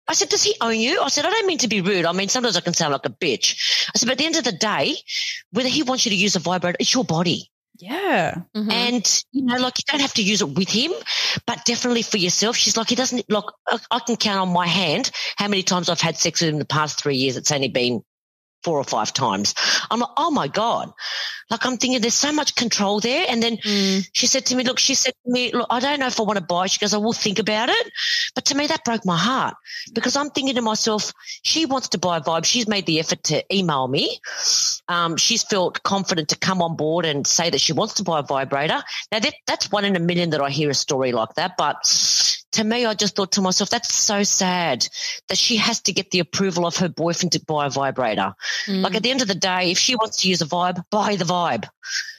[0.09, 1.01] I said, does he own you?
[1.03, 2.05] I said, I don't mean to be rude.
[2.05, 3.89] I mean, sometimes I can sound like a bitch.
[3.95, 4.95] I said, but at the end of the day,
[5.51, 7.51] whether he wants you to use a vibrator, it's your body.
[7.79, 8.43] Yeah.
[8.57, 8.71] Mm-hmm.
[8.71, 10.93] And, you know, like you don't have to use it with him,
[11.47, 12.57] but definitely for yourself.
[12.57, 15.89] She's like, he doesn't, like, I, I can count on my hand how many times
[15.89, 17.37] I've had sex with him in the past three years.
[17.37, 18.03] It's only been
[18.63, 19.55] four or five times.
[19.91, 20.93] I'm like, oh my God.
[21.49, 23.27] Like I'm thinking there's so much control there.
[23.29, 24.07] And then Mm.
[24.13, 26.25] she said to me, look, she said to me, look, I don't know if I
[26.25, 26.67] want to buy.
[26.67, 27.93] She goes, I will think about it.
[28.35, 29.55] But to me, that broke my heart
[29.95, 32.45] because I'm thinking to myself, she wants to buy a vibe.
[32.45, 34.19] She's made the effort to email me.
[34.89, 38.21] Um, she's felt confident to come on board and say that she wants to buy
[38.21, 38.83] a vibrator.
[39.13, 41.53] Now that, that's one in a million that I hear a story like that.
[41.57, 41.77] But
[42.53, 44.87] to me, I just thought to myself, that's so sad
[45.29, 48.35] that she has to get the approval of her boyfriend to buy a vibrator.
[48.67, 48.83] Mm.
[48.83, 51.17] Like at the end of the day, if she wants to use a vibe, buy
[51.17, 51.69] the vibe.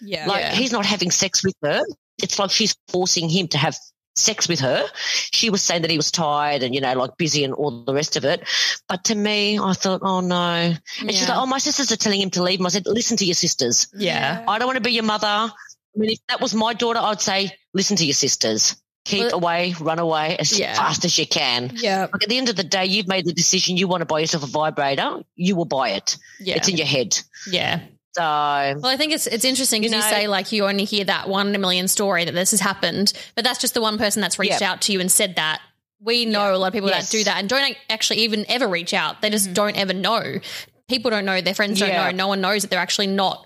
[0.02, 0.28] Yeah.
[0.28, 0.52] Like Yeah.
[0.56, 1.82] he's not having sex with her.
[2.22, 3.76] It's like she's forcing him to have
[4.16, 4.86] sex with her.
[5.32, 7.94] She was saying that he was tired and, you know, like busy and all the
[7.94, 8.48] rest of it.
[8.90, 10.36] But to me, I thought, oh no.
[10.36, 12.66] And she's like, oh, my sisters are telling him to leave him.
[12.66, 13.88] I said, listen to your sisters.
[13.96, 14.44] yeah.
[14.48, 15.28] I don't want to be your mother.
[15.28, 15.52] I
[15.96, 18.76] mean, if that was my daughter, I'd say, listen to your sisters.
[19.08, 20.74] Keep Well- away, run away as Yeah.
[20.76, 21.72] fast as you can.
[21.76, 22.08] Yeah.
[22.12, 24.20] Like at the end of the day, you've made the decision you want to buy
[24.20, 26.18] yourself a vibrator, you will buy it.
[26.40, 26.56] Yeah.
[26.56, 27.18] It's in your head.
[27.50, 27.80] yeah.
[28.16, 31.06] So Well, I think it's it's interesting because You you, say like you only hear
[31.06, 33.98] that one in a million story that this has happened, but that's just the one
[33.98, 34.72] person that's reached Yeah.
[34.72, 35.62] out to you and said that.
[36.02, 37.10] We know a lot of people Yes.
[37.10, 39.22] that do that and don't actually even ever reach out.
[39.22, 39.54] They just mm-hmm.
[39.54, 40.40] don't ever know.
[40.88, 41.42] People don't know.
[41.42, 42.06] Their friends don't Yeah.
[42.12, 42.12] know.
[42.12, 43.46] No one knows that they're actually not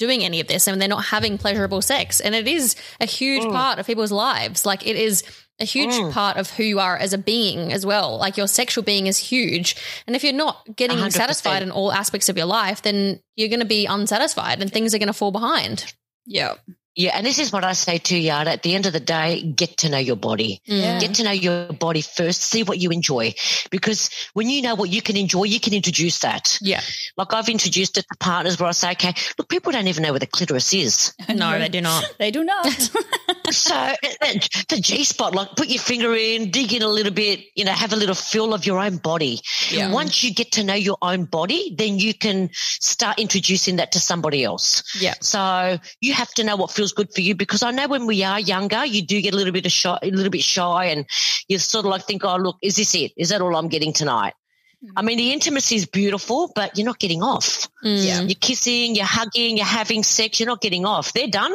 [0.00, 2.20] doing any of this and they're not having pleasurable sex.
[2.20, 4.66] And it is a huge part of people's lives.
[4.66, 5.22] Like it is
[5.60, 6.10] a huge Mm.
[6.10, 8.16] part of who you are as a being as well.
[8.16, 9.76] Like your sexual being is huge.
[10.06, 11.12] And if you're not getting 100%.
[11.12, 14.94] satisfied in all aspects of your life, then you're going to be unsatisfied and things
[14.94, 15.92] are going to fall behind.
[16.26, 16.54] Yeah.
[16.96, 18.50] Yeah, and this is what I say to Yada.
[18.50, 20.60] At the end of the day, get to know your body.
[20.64, 20.98] Yeah.
[20.98, 22.42] Get to know your body first.
[22.42, 23.34] See what you enjoy,
[23.70, 26.58] because when you know what you can enjoy, you can introduce that.
[26.60, 26.80] Yeah.
[27.16, 30.10] Like I've introduced it to partners where I say, okay, look, people don't even know
[30.10, 31.14] where the clitoris is.
[31.40, 32.14] No, they do not.
[32.18, 32.66] They do not.
[33.50, 34.34] so uh, uh,
[34.68, 37.72] the G spot, like put your finger in, dig in a little bit, you know,
[37.72, 39.40] have a little feel of your own body.
[39.70, 39.92] Yeah.
[39.92, 44.00] Once you get to know your own body, then you can start introducing that to
[44.00, 44.82] somebody else.
[45.00, 45.14] Yeah.
[45.20, 48.24] So you have to know what feels good for you because I know when we
[48.24, 51.06] are younger, you do get a little bit of shy, a little bit shy, and
[51.48, 53.12] you sort of like think, "Oh, look, is this it?
[53.16, 54.34] Is that all I'm getting tonight?"
[54.82, 54.90] Hmm.
[54.96, 57.68] I mean, the intimacy is beautiful, but you're not getting off.
[57.82, 57.96] Hmm.
[57.96, 58.20] Yeah.
[58.22, 60.40] You're kissing, you're hugging, you're having sex.
[60.40, 61.12] You're not getting off.
[61.12, 61.54] They're done.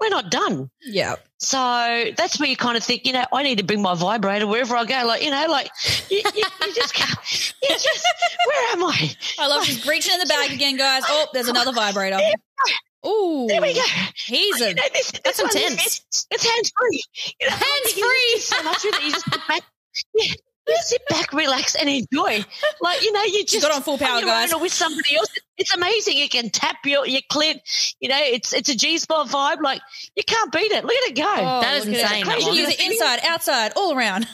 [0.00, 0.70] We're not done.
[0.82, 1.16] yeah.
[1.40, 1.56] So
[2.16, 4.74] that's where you kind of think, you know, I need to bring my vibrator wherever
[4.76, 5.06] I go.
[5.06, 5.70] Like, you know, like
[6.10, 8.06] you, you, you just, can't- you just,
[8.46, 9.10] where am I?
[9.38, 11.04] I love she's reaching in the bag again, guys.
[11.06, 12.18] Oh, there's another vibrator.
[13.06, 13.46] Ooh.
[13.48, 13.80] There we go.
[14.16, 15.98] He's a You know, this, That's this one, intense.
[16.08, 17.04] It's, it's hands free.
[17.40, 18.02] You know, Hands you
[18.36, 19.02] just do so much with it.
[19.04, 19.62] You just sit back.
[20.14, 20.42] Yeah, you just
[20.82, 22.44] sit back, relax, and enjoy.
[22.80, 24.52] Like you know, you just got on full power, on your guys.
[24.52, 25.28] own or with somebody else.
[25.56, 26.16] It's amazing.
[26.18, 27.60] You can tap your your clit.
[28.00, 29.60] You know, it's it's a G spot vibe.
[29.62, 29.80] Like
[30.16, 30.84] you can't beat it.
[30.84, 31.24] Look at it go.
[31.36, 32.26] Oh, That is insane, It.
[32.26, 32.56] that You can one.
[32.56, 34.26] use it inside, outside, all around.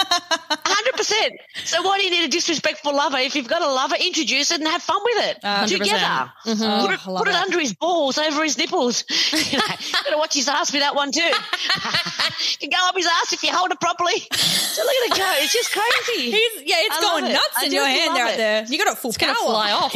[0.00, 1.32] Hundred percent.
[1.64, 3.18] So why do you need a disrespectful lover?
[3.18, 5.78] If you've got a lover, introduce it and have fun with it Uh, 100%.
[5.78, 6.32] together.
[6.46, 7.36] Oh, Put it, put it it.
[7.36, 9.02] under his balls, over his nipples.
[9.50, 9.64] you know,
[10.04, 11.20] gotta watch his ass with that one too.
[12.50, 14.14] you can go up his ass if you hold it properly.
[14.78, 15.32] So look at it go.
[15.42, 16.30] It's just crazy.
[16.30, 17.32] He's, yeah, it's I going it.
[17.32, 18.36] nuts I in your hand right it.
[18.36, 18.64] there.
[18.68, 19.34] You got it full It's power.
[19.34, 19.92] to fly off.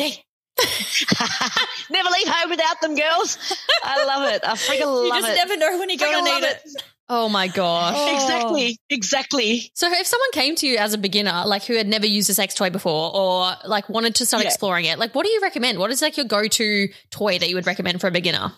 [1.91, 3.39] Never leave home without them, girls.
[3.85, 4.43] I love it.
[4.45, 5.07] I freaking love it.
[5.07, 5.37] You just it.
[5.37, 6.63] never know when you're going to need it.
[6.65, 6.83] it.
[7.09, 7.95] Oh my gosh.
[7.97, 8.15] Oh.
[8.15, 8.79] Exactly.
[8.91, 9.71] Exactly.
[9.75, 12.35] So if someone came to you as a beginner, like who had never used a
[12.35, 14.49] sex toy before or like wanted to start Yeah.
[14.49, 15.79] exploring it, like what do you recommend?
[15.79, 18.53] What is like your go-to toy that you would recommend for a beginner?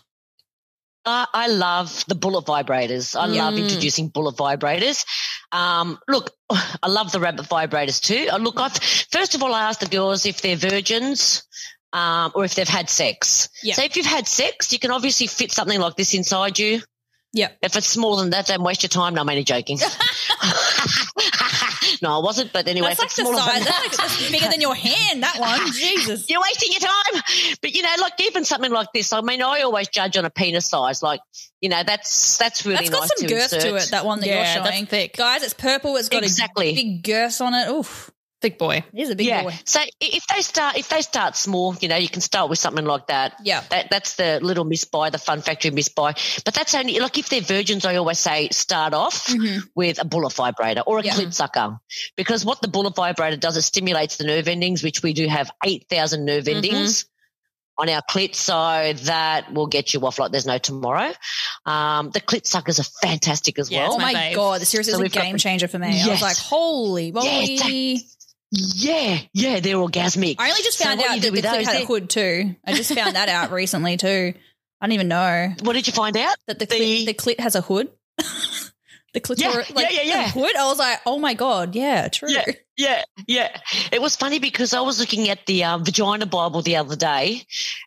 [1.06, 3.14] I, I love the bullet vibrators.
[3.18, 3.58] I love Mm.
[3.64, 5.04] introducing bullet vibrators.
[5.52, 8.28] Um, look, I love the rabbit vibrators too.
[8.32, 8.76] Uh, Look, I've,
[9.12, 11.42] first of all, I ask the girls if they're virgins.
[11.92, 13.48] Um, or if they've had sex.
[13.62, 13.74] Yeah.
[13.74, 16.82] So if you've had sex, you can obviously fit something like this inside you.
[17.32, 17.50] Yeah.
[17.62, 19.14] If it's smaller than that, don't waste your time.
[19.14, 19.78] No, I'm only joking.
[22.04, 22.52] no, I wasn't.
[22.52, 23.54] But anyway, That's like the size.
[23.54, 25.22] than That's, that, bigger than your hand.
[25.22, 25.72] That one.
[25.72, 26.28] Jesus.
[26.30, 27.22] you're wasting your time.
[27.60, 29.12] But you know, like even something like this.
[29.12, 31.02] I mean, I always judge on a penis size.
[31.02, 31.20] Like,
[31.60, 33.62] you know, that's that's really That's got nice some to girth insert.
[33.62, 33.88] to it.
[33.90, 35.16] That one that Yeah, you're showing, thick.
[35.16, 35.42] guys.
[35.42, 35.96] It's purple.
[35.96, 36.68] It's got Exactly.
[36.70, 37.68] a big girth on it.
[37.70, 38.10] Oof,
[38.44, 38.84] Thick boy.
[38.92, 39.42] it is a big yeah.
[39.42, 39.54] boy.
[39.64, 42.84] So if they start if they start small, you know, you can start with something
[42.84, 43.36] like that.
[43.42, 43.62] Yeah.
[43.70, 46.12] That that's the little Miss Bi, the fun factory Miss Bi.
[46.44, 49.62] But that's only like if they're virgins, I always say start off Mhm.
[49.74, 51.14] with a bullet vibrator or a Yeah.
[51.14, 51.78] clit sucker.
[52.16, 55.50] Because what the bullet vibrator does, it stimulates the nerve endings, which we do have
[55.64, 56.56] eight thousand nerve Mm-hmm.
[56.56, 57.06] endings.
[57.76, 61.12] On our clit, so that will get you off like there's no tomorrow.
[61.66, 63.94] Um, the clit suckers are fantastic as Yeah, well.
[63.94, 66.00] Oh my my god, the series So is a we've got game changer for me.
[66.00, 67.26] I was like, holy moly.
[67.26, 68.06] Yeah, exactly.
[68.56, 70.36] Yeah, yeah, they're orgasmic.
[70.38, 72.54] I only just found what out that the clit had a hood too.
[72.64, 74.34] I just found that out recently too.
[74.80, 76.36] I didn't even know What did you find out?
[76.46, 77.90] that the The- clit, the clit has a hood.
[79.14, 80.28] the clitoris, Yeah, like yeah, yeah, yeah.
[80.28, 80.54] hood.
[80.56, 82.30] I was like, oh my god, yeah, true.
[82.30, 82.44] Yeah,
[82.76, 83.60] yeah, yeah.
[83.90, 87.42] It was funny because I was looking at the um, vagina Bible the other day,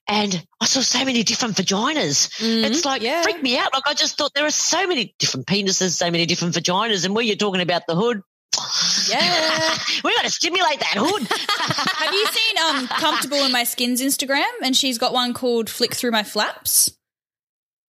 [0.07, 2.29] and I saw so many different vaginas.
[2.39, 3.21] It's like yeah.
[3.21, 3.73] freaked me out.
[3.73, 7.13] Like I just thought there are so many different penises, so many different vaginas, and
[7.15, 8.21] where you're talking about the hood.
[9.09, 9.77] Yeah.
[10.03, 11.27] we got to stimulate that hood.
[12.05, 14.43] Have you seen um comfortable in my skin's Instagram?
[14.63, 16.96] And she's got one called "Flick Through My Flaps."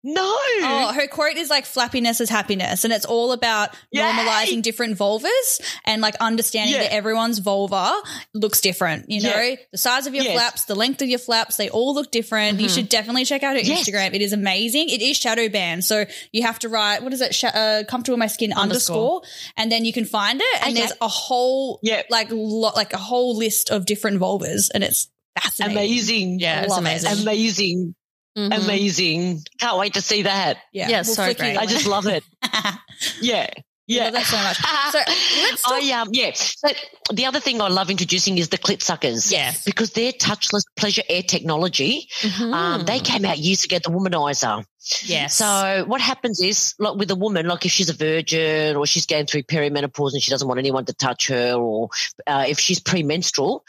[0.02, 0.22] No.
[0.62, 4.00] Oh, her quote is like "flappiness is happiness," and it's all about Yay!
[4.02, 6.82] normalizing different vulvas and like understanding Yeah.
[6.82, 7.92] that everyone's vulva
[8.34, 9.10] looks different.
[9.10, 9.56] You know, Yeah.
[9.72, 10.32] the size of your Yes.
[10.34, 12.60] flaps, the length of your flaps, they all look different.
[12.60, 13.86] You should definitely check out her Yes.
[13.88, 14.14] Instagram.
[14.14, 14.88] It is amazing.
[14.90, 17.34] It is shadow banned, so you have to write what is it?
[17.34, 19.16] Sh- uh, comfortable my skin Underscore.
[19.20, 19.22] underscore,
[19.56, 20.46] and then you can find it.
[20.62, 20.80] And Okay.
[20.86, 22.02] there's a whole Yeah.
[22.10, 25.08] like lo- like a whole list of different vulvas, and it's
[25.40, 25.76] fascinating.
[25.76, 26.40] amazing.
[26.40, 27.04] Yeah, it's Love it.
[27.04, 27.94] amazing.
[28.36, 28.50] Amazing.
[28.58, 28.64] Mhm.
[28.64, 29.42] Amazing.
[29.58, 30.58] Can't wait to see that.
[30.72, 31.54] Yeah, Yeah, so flick you great.
[31.54, 32.24] the I just love it.
[33.20, 33.48] Yeah.
[33.86, 34.04] Yeah.
[34.04, 34.58] love that so much.
[34.92, 34.98] So
[35.42, 35.72] let's talk.
[35.82, 36.30] I um yeah.
[36.34, 36.68] So
[37.12, 39.32] the other thing I love introducing is the clit suckers.
[39.32, 39.64] Yes.
[39.64, 42.52] Because their touchless pleasure air technology, Mhm.
[42.54, 44.64] um, they came out years ago, the womanizer.
[45.04, 45.36] Yes.
[45.36, 49.06] So what happens is, like with a woman, like if she's a virgin or she's
[49.06, 51.90] going through perimenopause and she doesn't want anyone to touch her, or
[52.26, 53.64] uh, if she's premenstrual,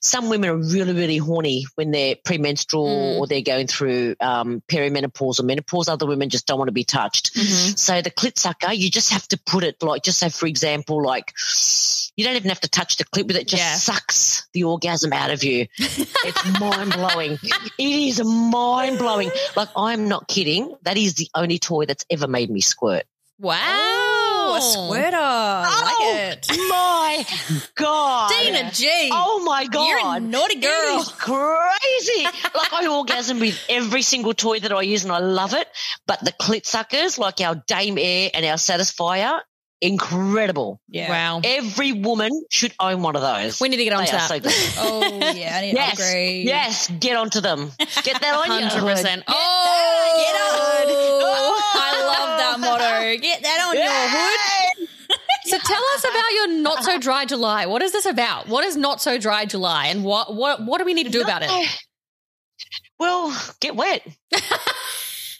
[0.00, 3.18] some women are really, really horny when they're premenstrual Mm.
[3.18, 5.88] or they're going through um, perimenopause or menopause.
[5.88, 7.34] Other women just don't want to be touched.
[7.34, 7.78] Mhm.
[7.78, 11.02] So the clit sucker, you just have to put it like, just say for example,
[11.02, 11.32] like
[12.16, 13.74] you don't even have to touch the clit with it; it just Yeah.
[13.76, 15.66] sucks the orgasm out of you.
[15.78, 17.38] it's mind blowing.
[17.42, 19.30] It is mind blowing.
[19.56, 20.74] Like I'm not kidding.
[20.82, 23.04] That is the only toy that's ever made me squirt.
[23.38, 23.58] wow.
[24.46, 25.16] Oh, a squirter.
[25.16, 26.48] I Oh, like it.
[26.68, 29.08] My God, Dina G.
[29.12, 31.00] Oh my God, You're a naughty It girl.
[31.00, 32.24] is crazy.
[32.54, 35.66] like I orgasm with every single toy that I use and I love it.
[36.06, 39.40] But the clit suckers, like our Dame Aer and our Satisfyer,
[39.80, 40.80] incredible.
[40.88, 41.08] Yeah.
[41.10, 41.40] Wow.
[41.44, 43.60] Every woman should own one of those.
[43.60, 44.44] We need to get they onto that.
[44.44, 44.80] so.
[44.82, 46.46] Oh yeah, I need to yes, upgrade.
[46.46, 47.70] yes, get onto them.
[48.02, 48.86] Get that on your Hundred oh!
[48.86, 48.96] hood.
[48.96, 49.22] percent.
[49.28, 49.34] Oh,
[51.26, 51.60] Oh.
[51.74, 53.16] I love that motto.
[53.20, 54.88] Get that on your hood.
[55.46, 57.66] So tell us about your not so dry July.
[57.66, 58.48] What is this about?
[58.48, 61.20] What is not so dry July, and what what what do we need to do
[61.22, 61.50] about it?
[62.98, 64.06] Well, get wet.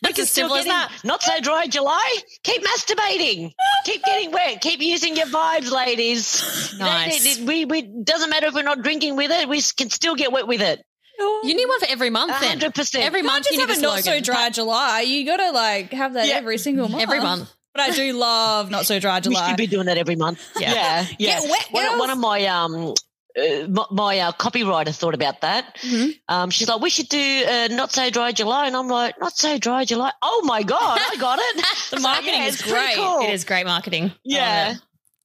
[0.05, 0.93] That's as simple as that.
[1.05, 2.17] Not so dry July.
[2.43, 3.53] Keep masturbating.
[3.85, 4.61] Keep getting wet.
[4.61, 6.43] Keep using your vibes, ladies.
[6.75, 7.39] You know, Nice.
[7.41, 9.49] we, we doesn't matter if we're not drinking with it.
[9.49, 10.83] We can still get wet with it.
[11.19, 12.49] You need one for every month, then.
[12.51, 13.05] hundred percent.
[13.05, 15.03] Every You month just you have a a not so dry July.
[15.03, 16.35] You got to like have that Yeah.
[16.35, 17.01] every single month.
[17.03, 17.49] Every month.
[17.73, 19.49] But I do love not so dry We July.
[19.49, 20.41] should be doing that every month.
[20.59, 20.73] Yeah.
[20.75, 21.07] yeah.
[21.19, 21.41] yeah.
[21.41, 22.95] Get wet, one, one of my um.
[23.37, 25.77] Uh, my my uh, copywriter thought about that.
[25.83, 26.19] Mhm.
[26.29, 29.37] Um, she's like, "We should do uh, not so dry July," and I'm like, "Not
[29.37, 31.65] so dry July." Oh my god, I got it.
[31.91, 32.95] The marketing yeah, is great.
[32.97, 33.21] cool.
[33.23, 34.13] It is great marketing.
[34.25, 34.75] Yeah,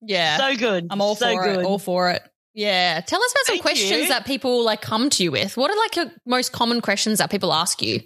[0.02, 0.38] Yeah.
[0.38, 0.88] so good.
[0.90, 1.60] I'm all so for good.
[1.60, 1.66] it.
[1.66, 2.24] All for it.
[2.54, 3.00] yeah.
[3.02, 4.08] Tell us about some Thank questions you.
[4.10, 5.56] that people like come to you with.
[5.56, 8.02] What are like your most common questions that people ask you?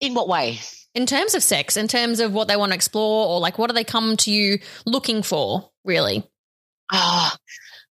[0.00, 0.58] In what way?
[0.94, 3.68] In terms of sex, in terms of what they want to explore, or like what
[3.68, 6.22] do they come to you looking for, really?
[6.92, 7.36] Ah,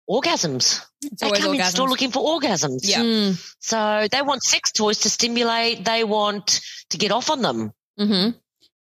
[0.08, 0.84] orgasms.
[1.02, 2.80] It's They always come in store looking for orgasms.
[2.82, 3.02] Yeah.
[3.02, 3.54] Mm.
[3.60, 5.84] So they want sex toys to stimulate.
[5.84, 7.72] They want to get off on them.
[7.98, 8.28] hmm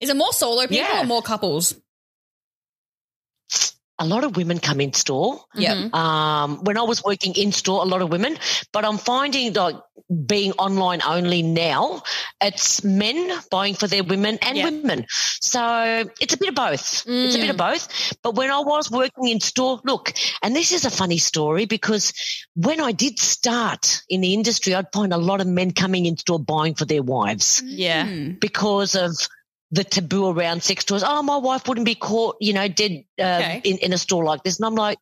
[0.01, 1.03] Is it more solo people Yeah.
[1.03, 1.75] or more couples?
[4.03, 5.45] A lot of women come in store.
[5.55, 5.77] Yep.
[5.77, 5.95] Mhm.
[5.95, 8.37] Um, when I was working in store, a lot of women,
[8.73, 9.77] but I'm finding like
[10.27, 12.03] being online only now,
[12.41, 14.65] it's men buying for their women and Yeah.
[14.65, 15.07] women.
[15.41, 15.63] So
[16.21, 17.05] it's a bit of both.
[17.07, 17.89] It's a bit of both.
[18.23, 20.13] But when I was working in store, look,
[20.43, 22.13] and this is a funny story because
[22.57, 26.17] when I did start in the industry, I'd find a lot of men coming in
[26.19, 28.05] store buying for their wives Yeah.
[28.07, 28.41] Mm.
[28.41, 29.17] because of
[29.73, 31.03] the taboo around sex toys.
[31.05, 33.61] Oh, my wife wouldn't be caught, you know, dead um, Okay.
[33.65, 34.59] in, in a store like this.
[34.59, 34.99] And I'm like,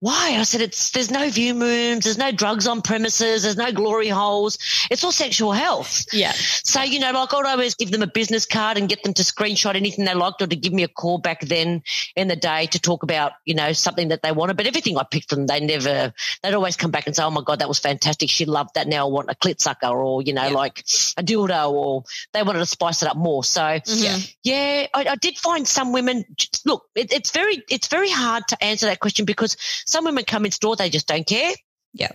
[0.00, 0.36] why?
[0.38, 4.08] I said, it's there's no view rooms, there's no drugs on premises, there's no glory
[4.08, 4.58] holes.
[4.90, 6.06] It's all sexual health.
[6.12, 6.32] Yeah.
[6.32, 9.22] So, you know, like I'd always give them a business card and get them to
[9.22, 11.82] screenshot anything they liked or to give me a call back then
[12.16, 14.56] in the day to talk about, you know, something that they wanted.
[14.56, 17.42] But everything I picked from, they never, they'd always come back and say, oh my
[17.44, 18.30] God, that was fantastic.
[18.30, 18.88] She loved that.
[18.88, 20.54] Now I want a clit sucker or, you know, Yeah.
[20.54, 20.78] like
[21.18, 23.44] a dildo or they wanted to spice it up more.
[23.44, 24.34] So, Mhm.
[24.42, 26.24] yeah, I, I did find some women.
[26.64, 29.56] Look, it, it's very it's very hard to answer that question because
[29.90, 31.52] some women come in store, they just don't care.
[31.92, 32.12] Yeah.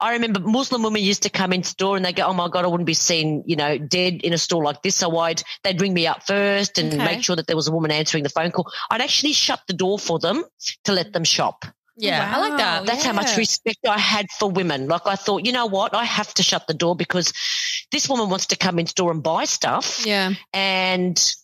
[0.00, 2.64] I remember Muslim women used to come in store and they go, "Oh my god,
[2.64, 5.80] I wouldn't be seen, you know, dead in a store like this." So I'd they'd
[5.80, 7.04] ring me up first and Okay.
[7.04, 8.70] make sure that there was a woman answering the phone call.
[8.90, 10.44] I'd actually shut the door for them
[10.84, 11.64] to let them shop.
[11.96, 12.32] Yeah.
[12.34, 12.86] I like that.
[12.86, 14.88] That's how much respect I had for women.
[14.88, 17.32] Like I thought, you know what, I have to shut the door because
[17.92, 20.32] this woman wants to come in store and buy stuff Yeah.
[20.54, 21.34] and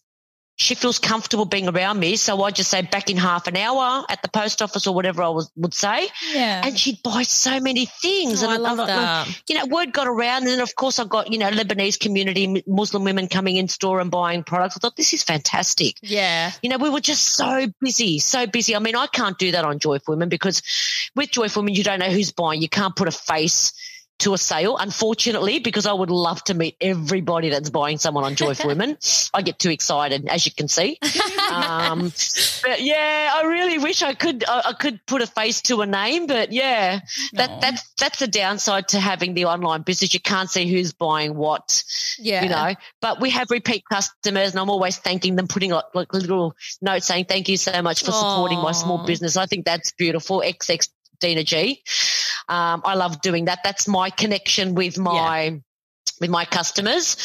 [0.58, 2.16] she feels comfortable being around me.
[2.16, 5.22] So I just say back in half an hour at the post office or whatever
[5.22, 6.08] I was, would say.
[6.32, 6.62] Yeah.
[6.64, 8.42] And she'd buy so many things.
[8.42, 9.42] Oh, and I love and that.
[9.48, 10.44] You know, word got around.
[10.44, 14.00] And then, of course, I got, you know, Lebanese community, Muslim women coming in store
[14.00, 14.78] and buying products.
[14.78, 15.98] I thought, this is fantastic.
[16.00, 16.52] Yeah.
[16.62, 18.74] You know, we were just so busy, so busy.
[18.74, 20.62] I mean, I can't do that on Joy for Women because
[21.14, 22.62] with Joy for Women, you don't know who's buying.
[22.62, 23.74] You can't put a face
[24.18, 28.34] to a sale, unfortunately, because I would love to meet everybody that's buying someone on
[28.34, 28.96] Joy for Women.
[29.34, 30.98] I get too excited, as you can see.
[31.46, 32.12] Um,
[32.64, 34.44] but yeah, I really wish I could.
[34.48, 37.00] I, I could put a face to a name, but yeah,
[37.34, 37.60] that Aw.
[37.60, 40.12] that's that's the downside to having the online business.
[40.12, 41.84] You can't see who's buying what
[42.18, 42.42] Yeah.
[42.42, 42.74] you know.
[43.00, 47.04] But we have repeat customers, and I'm always thanking them, putting like, like little note
[47.04, 49.36] saying thank you so much for supporting my small business.
[49.36, 50.40] I think that's beautiful.
[50.44, 50.88] XX
[51.20, 51.82] Dina G.
[52.48, 53.60] Um, I love doing that.
[53.64, 55.60] That's my connection with my
[56.20, 57.16] with my customers.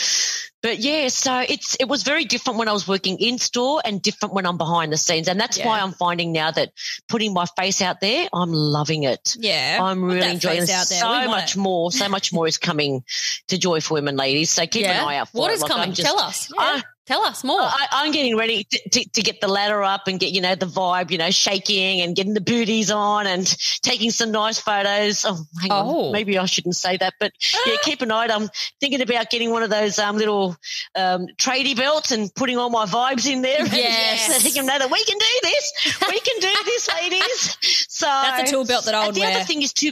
[0.63, 3.99] But yeah, so it's it was very different when I was working in store and
[3.99, 5.65] different when I'm behind the scenes, and that's Yeah.
[5.67, 6.71] why I'm finding now that
[7.08, 9.36] putting my face out there, I'm loving it.
[9.39, 9.80] yeah.
[9.82, 10.67] I'm really enjoying it.
[10.67, 10.99] face out there.
[10.99, 11.60] So much it.
[11.60, 13.04] more, so much more is coming
[13.47, 14.51] to Joy for Women, ladies.
[14.51, 15.01] So keep yeah.
[15.01, 15.56] an eye out for What it.
[15.56, 15.93] is Like, coming?
[15.93, 16.51] just- Tell us.
[16.56, 17.60] I- Tell us more.
[17.60, 20.54] I, I'm getting ready to, to, to get the ladder up and get, you know,
[20.54, 23.46] the vibe, you know, shaking and getting the booties on and
[23.82, 25.26] taking some nice photos.
[25.26, 26.06] Oh, hang Oh.
[26.08, 26.12] on.
[26.12, 27.32] Maybe I shouldn't say that, but
[27.66, 28.28] yeah, keep an eye.
[28.32, 30.56] I'm thinking about getting one of those um, little
[30.96, 33.66] um, tradie belts and putting all my vibes in there.
[33.66, 34.30] Yes.
[34.30, 35.96] I think you know that we can do this.
[36.08, 37.58] We can do this, ladies.
[37.90, 39.36] So That's a tool belt that I and would the wear.
[39.38, 39.92] other thing is to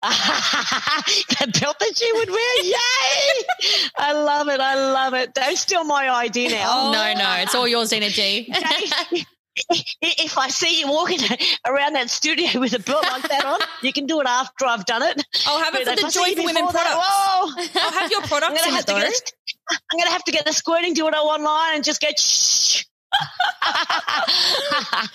[0.02, 2.64] the belt that you would wear.
[2.64, 3.88] Yay!
[3.98, 4.60] I love it.
[4.60, 5.34] I love it.
[5.34, 6.66] Don't steal my idea now.
[6.68, 6.92] Oh.
[6.92, 7.34] no, no.
[7.42, 8.52] It's all yours, Dina G.
[10.00, 11.18] if I see you walking
[11.66, 14.86] around that studio with a belt like that on, you can do it after I've
[14.86, 15.24] done it.
[15.46, 16.94] I'll have it But for the Joy for Women before products.
[16.94, 17.80] that, whoa.
[17.82, 18.50] I'll have your product.
[18.52, 21.14] I'm gonna have it to get a, I'm gonna have to get the squirting dildo
[21.14, 22.08] online and just go.
[22.16, 22.84] Shh.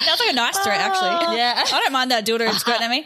[0.05, 1.09] That's like a nice threat, actually.
[1.11, 1.35] Oh.
[1.35, 1.53] Yeah.
[1.65, 3.05] I don't mind that dildo and squirting at me.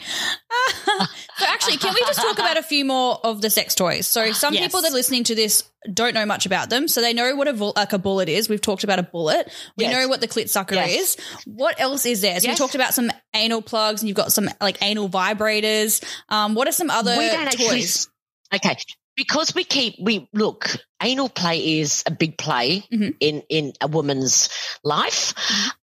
[1.37, 4.07] so actually, can we just talk about a few more of the sex toys?
[4.07, 4.63] So some Yes.
[4.63, 6.87] people that are listening to this don't know much about them.
[6.87, 8.49] So they know what a vul- like a bullet is.
[8.49, 9.51] We've talked about a bullet.
[9.77, 9.93] We Yes.
[9.93, 10.91] know what the clit sucker Yes.
[10.91, 11.17] is.
[11.45, 12.39] What else is there?
[12.39, 16.03] So we talked about some anal plugs and you've got some like anal vibrators.
[16.29, 17.67] Um, what are some other we don't actually.
[17.81, 18.09] toys?
[18.53, 18.75] Okay,
[19.17, 20.77] because we keep we look.
[21.03, 23.15] Anal play is a big play Mhm.
[23.19, 24.47] in in a woman's
[24.83, 25.33] life.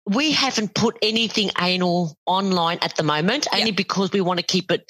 [0.05, 4.71] We haven't put anything anal online at the moment, only because we want to keep
[4.71, 4.85] it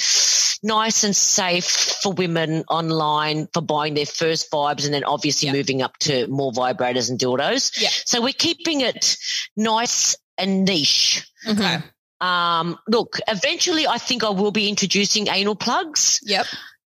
[0.61, 1.65] nice and safe
[2.01, 6.51] for women online for buying their first vibes, and then obviously moving up to more
[6.53, 7.71] vibrators and dildos.
[8.05, 9.17] So we're keeping it
[9.57, 11.25] nice and niche.
[11.47, 11.79] Okay.
[12.21, 16.47] Um, look, eventually, I think I will be introducing anal plugs Yep.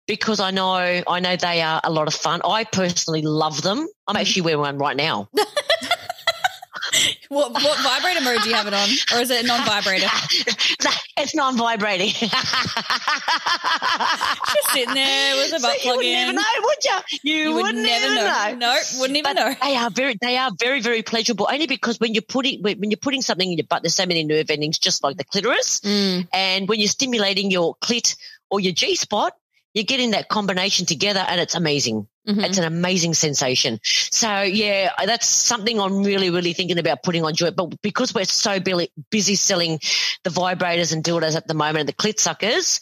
[0.08, 0.74] Because I know
[1.08, 2.42] I know they are a lot of fun.
[2.46, 3.88] I personally love them.
[4.08, 5.30] I'm actually wearing one right now.
[7.30, 10.06] What what vibrator mode do you have it on, or is it non-vibrator?
[11.18, 12.10] It's non-vibrating.
[12.14, 12.32] Just
[14.74, 16.14] sitting there with a butt So you plug would in.
[16.14, 16.98] never know, would you?
[17.24, 18.24] You, You would wouldn't never even know.
[18.52, 18.56] know.
[18.58, 19.56] No, wouldn't even But know.
[19.64, 21.48] they are very, they are very, very pleasurable.
[21.52, 24.06] Only because when you're putting when when you're putting something in your butt, there's so
[24.06, 25.80] many nerve endings, just like the clitoris.
[25.82, 26.28] Mm.
[26.34, 28.16] And when you're stimulating your clit
[28.52, 29.34] or your G spot,
[29.74, 32.08] you're getting that combination together, and it's amazing.
[32.28, 32.46] Mhm.
[32.46, 33.80] It's an amazing sensation.
[33.84, 37.52] So yeah, that's something I'm really, really thinking about putting on Joy.
[37.52, 38.60] But because we're so
[39.10, 39.80] busy selling
[40.24, 42.80] the vibrators and dildos at the moment and the clit suckers,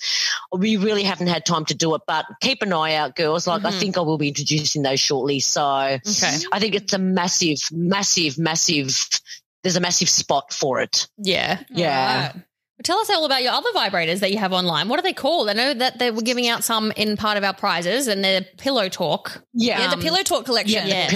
[0.55, 2.01] we really haven't had time to do it.
[2.05, 3.47] But keep an eye out, girls.
[3.47, 3.79] Like I Mhm.
[3.79, 5.39] think I will be introducing those shortly.
[5.39, 6.37] So Okay.
[6.51, 9.07] I think it's a massive, massive, massive.
[9.63, 11.07] There's a massive spot for it.
[11.17, 11.59] Yeah.
[11.71, 12.33] Yeah.
[12.83, 14.87] Tell us all about your other vibrators that you have online.
[14.87, 15.49] What are they called?
[15.49, 18.41] I know that they were giving out some in part of our prizes and they're
[18.57, 19.43] Pillow Talk.
[19.53, 20.87] Yeah, the Um, Pillow Talk collection.
[20.87, 21.07] yeah.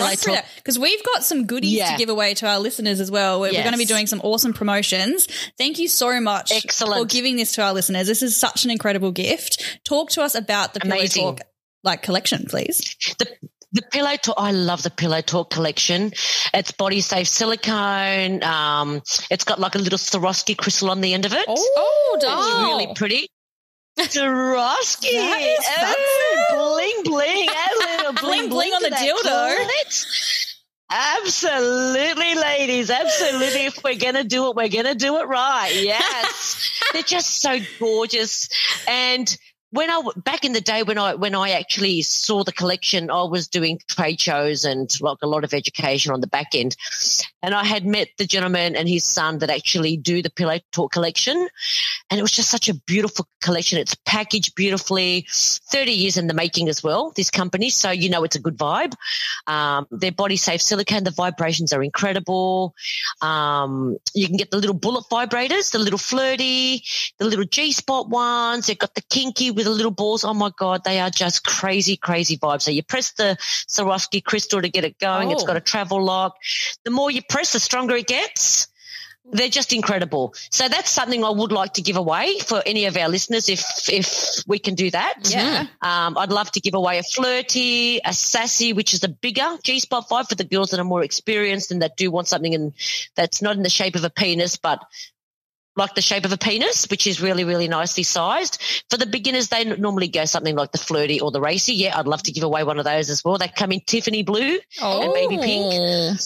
[0.58, 3.40] Because we've got some goodies to give away to our listeners as well.
[3.42, 5.28] We're, we're going to be doing some awesome promotions.
[5.58, 7.02] Thank you so much Excellent.
[7.02, 8.08] for giving this to our listeners.
[8.08, 9.80] This is such an incredible gift.
[9.86, 11.42] Talk to us about the Pillow Talk
[11.84, 12.96] like collection, please.
[13.20, 13.28] The
[13.76, 16.12] the pillow talk, I love the pillow talk collection.
[16.54, 18.42] It's body safe silicone.
[18.44, 21.46] Um, it's got like a little Swarovski crystal on the end of it.
[21.48, 22.64] Oh, It's doll.
[22.80, 23.30] really pretty.
[24.00, 25.12] Swarovski.
[25.14, 25.66] That is
[26.52, 26.74] oh,
[27.04, 27.48] bling bling.
[27.50, 29.66] Add a little Bling, bling bling on the that dildo.
[29.70, 30.56] clit.
[30.92, 32.90] Absolutely, ladies.
[32.90, 33.66] Absolutely.
[33.66, 35.72] If we're going to do it, we're going to do it right.
[35.74, 36.80] Yes.
[36.94, 38.50] They're just so gorgeous.
[38.88, 39.36] And
[39.76, 43.24] when I back in the day when I when I actually saw the collection, I
[43.24, 46.78] was doing trade shows and like a lot of education on the back end,
[47.44, 50.94] and I had met the gentleman and his son that actually do the Pillow Talk
[50.94, 51.50] collection,
[52.10, 53.78] and it was just such a beautiful collection.
[53.78, 57.12] It's packaged beautifully, thirty years in the making as well.
[57.16, 58.94] This company, so you know it's a good vibe.
[59.46, 61.04] Um, they're body safe silicone.
[61.04, 62.76] The vibrations are incredible.
[63.22, 66.84] Um, you can get the little bullet vibrators, the little flirty,
[67.20, 68.68] the little G spot ones.
[68.68, 70.24] They've got the kinky with the little balls.
[70.24, 72.62] Oh my God, they are just crazy, crazy vibes.
[72.62, 73.38] So you press the
[73.68, 75.32] Swarovski crystal to get it going.
[75.32, 76.38] It's got a travel lock.
[76.86, 78.68] The more you press, the stronger it gets.
[79.32, 80.36] They're just incredible.
[80.52, 83.90] So that's something I would like to give away for any of our listeners if
[83.90, 85.16] if we can do that.
[85.24, 85.66] Yeah.
[85.82, 89.80] Um, I'd love to give away a flirty, a sassy, which is a bigger G
[89.80, 92.74] spot five for the girls that are more experienced and that do want something and
[93.16, 94.80] that's not in the shape of a penis, but
[95.76, 98.62] like the shape of a penis, which is really, really nicely sized.
[98.90, 101.74] For the beginners, they normally go something like the flirty or the racy.
[101.74, 103.38] Yeah, I'd love to give away one of those as well.
[103.38, 106.20] They come in Tiffany blue and baby pink.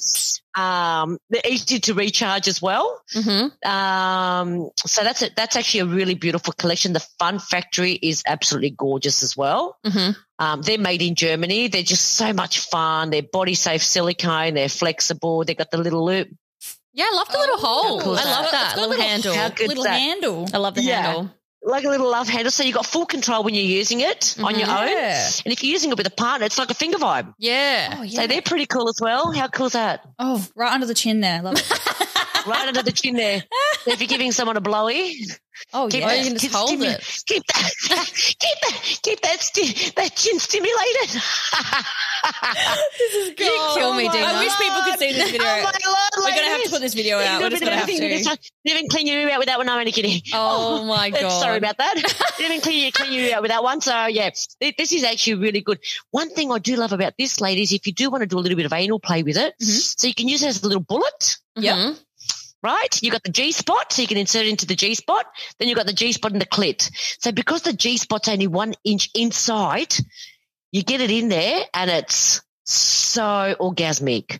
[0.56, 3.02] Um, they're easy to recharge as well.
[3.16, 3.70] Mm-hmm.
[3.70, 5.36] Um, so that's it.
[5.36, 6.94] That's actually a really beautiful collection.
[6.94, 9.78] The Fun Factory is absolutely gorgeous as well.
[9.86, 10.20] Mm-hmm.
[10.40, 11.68] Um, they're made in Germany.
[11.68, 13.10] They're just so much fun.
[13.10, 14.54] They're body safe silicone.
[14.54, 15.44] They're flexible.
[15.44, 16.30] They've got the little loop.
[16.94, 18.02] Yeah, I love the little oh, hole.
[18.02, 18.52] cool I is love that?
[18.52, 19.34] that It's got a little, little- handle.
[19.36, 20.00] How good Little that?
[20.00, 20.48] handle.
[20.54, 21.02] I love the Yeah.
[21.02, 21.32] handle.
[21.62, 22.52] Like a little love handle.
[22.52, 24.60] So you've got full control when you're using it on mm-hmm.
[24.60, 24.88] your own.
[24.88, 25.30] Yeah.
[25.46, 27.34] And if you're using it with a partner, it's like a finger vibe.
[27.38, 27.96] Yeah.
[27.98, 28.28] Oh, So yeah.
[28.28, 29.32] they're pretty cool as well.
[29.34, 30.06] How cool is that?
[30.18, 31.42] Oh, right under the chin there.
[31.42, 31.70] Love it.
[32.50, 33.44] Right under the chin there.
[33.88, 35.16] If you're giving someone a blowy,
[35.74, 36.10] Oh, keep yeah.
[36.10, 37.24] Oh, you can just keep hold stimu- it.
[37.26, 37.72] Keep that,
[38.16, 41.22] keep that, keep that, sti- that chin stimulated.
[42.98, 43.36] This is You
[43.76, 45.48] kill me, I wish people could see this video.
[45.48, 47.42] Oh my lord, We're gonna have to put this video out.
[47.42, 47.98] We're just gonna have to.
[47.98, 48.24] this.
[48.26, 49.70] Didn't even clean your ear out with that one.
[49.70, 50.22] I'm only kidding.
[50.34, 51.30] Oh my god.
[51.42, 51.96] Sorry about that.
[52.38, 53.82] Didn't even clean, your- clean your ear out with that one.
[53.82, 54.30] So yeah,
[54.60, 55.80] this is actually really good.
[56.12, 58.42] One thing I do love about this, ladies, if you do want to do a
[58.42, 60.00] little bit of anal play with it, Mhm.
[60.00, 61.38] so you can use it as a little bullet.
[61.56, 61.76] Yep.
[61.76, 62.00] Mhm.
[62.62, 65.26] Right, You've got the G spot, so you can insert it into the G spot.
[65.58, 66.92] Then you've got the G spot in the clit.
[67.20, 69.96] So because the G spot's only one inch inside,
[70.72, 74.40] you get it in there, and it's so orgasmic.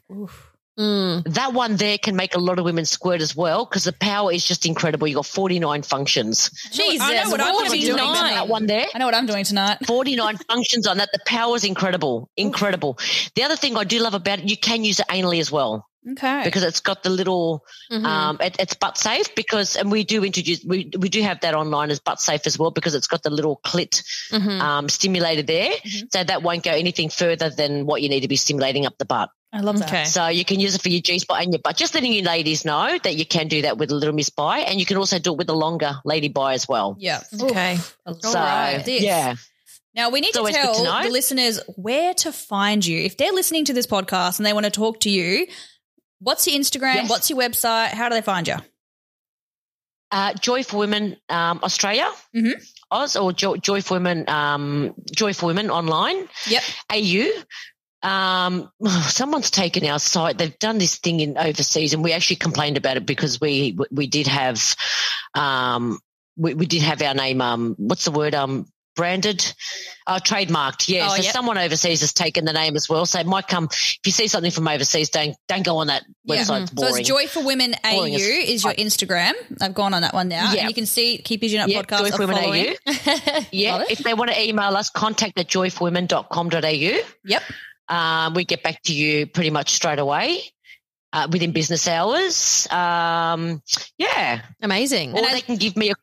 [0.80, 1.34] Mm.
[1.34, 4.32] That one there can make a lot of women squirt as well because the power
[4.32, 5.08] is just incredible.
[5.08, 6.50] You've got 49 functions.
[6.72, 7.98] Jesus, I know what I'm gonna be doing.
[7.98, 8.34] 49.
[8.36, 8.86] That one there.
[8.94, 9.80] I know what I'm doing tonight.
[9.86, 11.10] 49 functions on that.
[11.12, 12.30] The power is incredible.
[12.38, 12.98] Incredible.
[13.36, 15.89] The other thing I do love about it, you can use it anally as well
[16.12, 16.42] Okay.
[16.46, 18.06] because it's got the little, Mhm.
[18.06, 21.56] um, it, it's butt safe because, and we do introduce, we, we do have that
[21.56, 24.62] online as butt safe as well because it's got the little clit, Mhm.
[24.62, 25.72] um, stimulator there.
[25.72, 26.12] Mhm.
[26.12, 29.06] So that won't go anything further than what you need to be stimulating up the
[29.06, 29.30] butt.
[29.52, 29.90] I love that.
[29.90, 30.06] Okay.
[30.06, 31.76] So you can use it for your G spot and your butt.
[31.76, 34.60] Just letting you ladies know that you can do that with a little Miss Bi,
[34.60, 36.96] and you can also do it with a longer Lady Bi as well.
[37.00, 37.22] Yeah.
[37.42, 37.74] Okay.
[37.74, 37.98] Oof.
[38.22, 39.02] So love this.
[39.02, 39.36] yeah,
[39.96, 41.04] Now we need It's to always good to tell know.
[41.04, 43.02] the listeners where to find you.
[43.02, 45.48] If they're listening to this podcast and they want to talk to you,
[46.20, 46.96] what's your Instagram?
[46.96, 47.10] Yes.
[47.10, 47.90] What's your website?
[47.90, 48.56] How do they find you?
[50.12, 52.54] uh, Joy for Women um, Australia, Mhm.
[52.90, 56.64] Oz, or jo- Joy for Women, um, Joy for Women online, Yep.
[56.92, 57.30] AU.
[58.02, 58.72] Um,
[59.08, 60.38] someone's taken our site.
[60.40, 64.08] They've done this thing in overseas, and we actually complained about it because we we
[64.08, 64.76] did have,
[65.36, 66.00] um,
[66.38, 67.40] we, we did have our name.
[67.42, 68.34] Um, what's the word?
[68.34, 68.66] Um,
[69.00, 69.54] branded,
[70.08, 70.90] uh, trademarked.
[70.90, 71.32] Yeah, Oh, so yep.
[71.34, 73.06] someone overseas has taken the name as well.
[73.06, 76.04] So it might come if you see something from overseas, don't don't go on that
[76.26, 76.36] Yeah.
[76.44, 76.64] website.
[76.64, 79.34] It's So it's Joy for Women AU as is your Instagram.
[79.62, 80.52] I've gone on that one now.
[80.52, 80.60] Yeah.
[80.62, 82.00] And you can see Keep Chin Up yeah, podcast.
[82.00, 82.76] Joy for Women following.
[82.86, 83.40] AU.
[83.52, 87.10] Yeah, if they want to email us, contact at joyforwomen.com.au.
[87.26, 87.44] Yep.
[87.88, 90.42] Um, we get back to you pretty much straight away
[91.12, 92.68] uh, within business hours.
[92.70, 93.62] Um,
[93.98, 95.18] yeah, Amazing.
[95.18, 95.94] or they can give me a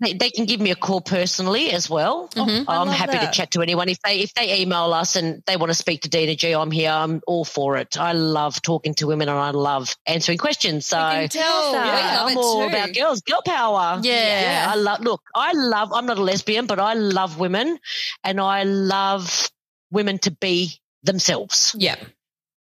[0.00, 2.28] they, they, can give me a call personally as well.
[2.28, 2.64] Mhm.
[2.68, 3.32] I I'm happy that.
[3.32, 6.02] to chat to anyone if they if they email us and they want to speak
[6.02, 6.52] to Dina G.
[6.52, 6.90] I'm here.
[6.90, 7.98] I'm all for it.
[7.98, 10.86] I love talking to women and I love answering questions.
[10.86, 11.72] So can tell.
[11.72, 12.68] Yeah, yeah, I'm all too.
[12.68, 14.00] about girls, girl power.
[14.02, 14.66] Yeah.
[14.68, 15.00] I love.
[15.00, 15.92] Look, I love.
[15.92, 17.78] I'm not a lesbian, but I love women,
[18.22, 19.50] and I love
[19.90, 21.74] women to be themselves.
[21.76, 21.96] Yeah.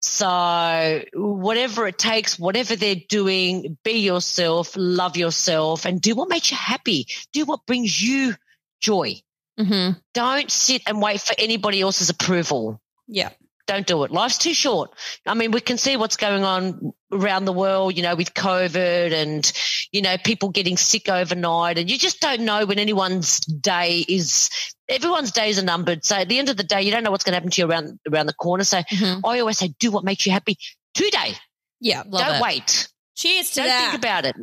[0.00, 6.50] So whatever it takes, whatever they're doing, be yourself, love yourself, and do what makes
[6.50, 7.06] you happy.
[7.32, 8.34] Do what brings you
[8.80, 9.16] joy.
[9.58, 12.80] hmm Don't sit and wait for anybody else's approval.
[13.06, 13.30] Yeah.
[13.66, 14.10] Don't do it.
[14.10, 14.90] Life's too short.
[15.24, 19.12] I mean, we can see what's going on around the world, you know, with COVID
[19.12, 19.52] and,
[19.92, 21.78] you know, people getting sick overnight.
[21.78, 24.50] And you just don't know when anyone's day is,
[24.90, 26.04] everyone's days are numbered.
[26.04, 27.60] So at the end of the day, you don't know what's going to happen to
[27.62, 28.64] you around, around the corner.
[28.64, 29.20] So Mhm.
[29.24, 30.56] I always say, do what makes you happy
[30.94, 31.34] today.
[31.80, 32.02] Yeah.
[32.06, 32.42] Love don't it.
[32.42, 32.88] wait.
[33.16, 33.90] Cheers to Don't that.
[33.90, 34.36] think about it.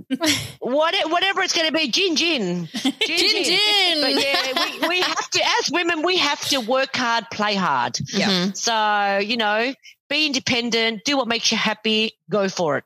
[0.60, 2.68] what, whatever it's going to be, gin, gin.
[2.74, 4.02] Gin, Gin, gin.
[4.02, 7.98] But yeah, we, we have to, as women, we have to work hard, play hard.
[8.14, 8.30] Yeah.
[8.30, 8.56] Mhm.
[8.58, 9.74] So, you know,
[10.10, 12.84] be independent, do what makes you happy, go for it.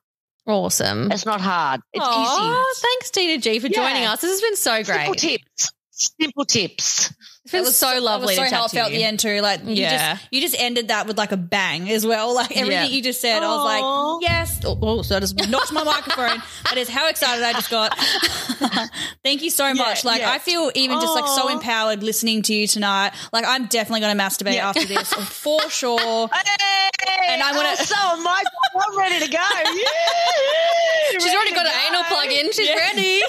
[0.48, 1.12] Awesome.
[1.12, 1.82] It's not hard.
[1.94, 3.76] It's Aw, thanks, Tina G, for Yeah.
[3.76, 4.22] joining us.
[4.22, 4.86] This has been so easy.
[4.94, 5.20] Simple great.
[5.20, 5.72] tips.
[5.92, 7.14] Simple tips.
[7.44, 9.00] It's been so lovely That was so to chat how I felt you.
[9.00, 9.42] the end too.
[9.42, 10.14] Like you Yeah.
[10.16, 12.36] just you just ended that with like a bang as well.
[12.42, 12.96] Like everything Yeah.
[12.96, 13.64] you just said, I was Aw.
[13.64, 14.62] like, yes.
[14.64, 16.42] Oh, oh, so I just knocked my microphone.
[16.66, 17.98] That is how excited I just got.
[19.24, 20.06] Thank you so much.
[20.06, 20.32] Like yeah.
[20.32, 21.54] I feel even just like so Aw.
[21.54, 23.12] empowered listening to you tonight.
[23.34, 24.70] Like I'm definitely going to masturbate Yeah.
[24.70, 26.30] after this for sure.
[26.32, 28.44] Hey, And I wanna- oh, so am I.
[28.74, 29.38] I'm ready to go.
[29.38, 32.52] Yeah, She's already got to an anal plug in.
[32.54, 32.76] She's Yeah.
[32.76, 33.22] ready.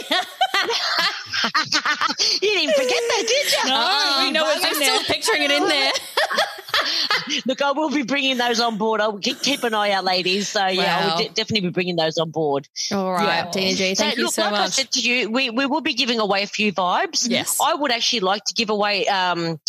[1.45, 3.68] You didn't forget that, did you?
[3.68, 5.93] No, we know it's I'm still picturing it in there.
[7.47, 9.01] Look, I will be bringing those on board.
[9.01, 10.49] I'll keep, keep an eye out, ladies.
[10.49, 12.68] So yeah, I will de- definitely be bringing those on board.
[12.93, 13.72] All right, Yeah.
[13.72, 15.95] G, thank so, you look, so like I said to you, we, we will be
[15.95, 17.28] giving away a few vibes.
[17.28, 17.59] Yes.
[17.62, 19.61] I would actually like to give away um,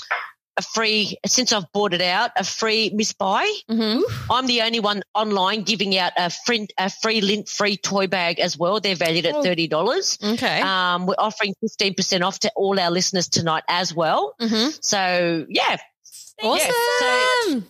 [0.55, 3.51] a free, since I've bought it out, a free Miss Bi.
[3.69, 4.01] Mhm.
[4.29, 8.39] I'm the only one online giving out a free, a free lint free toy bag
[8.39, 8.79] as well.
[8.79, 9.41] They're valued at Oh.
[9.43, 10.17] thirty dollars.
[10.23, 10.61] Okay.
[10.61, 14.35] Um, we're offering fifteen percent off to all our listeners tonight as well.
[14.39, 14.77] Mhm.
[14.83, 15.77] So yeah,
[16.41, 17.65] Awesome.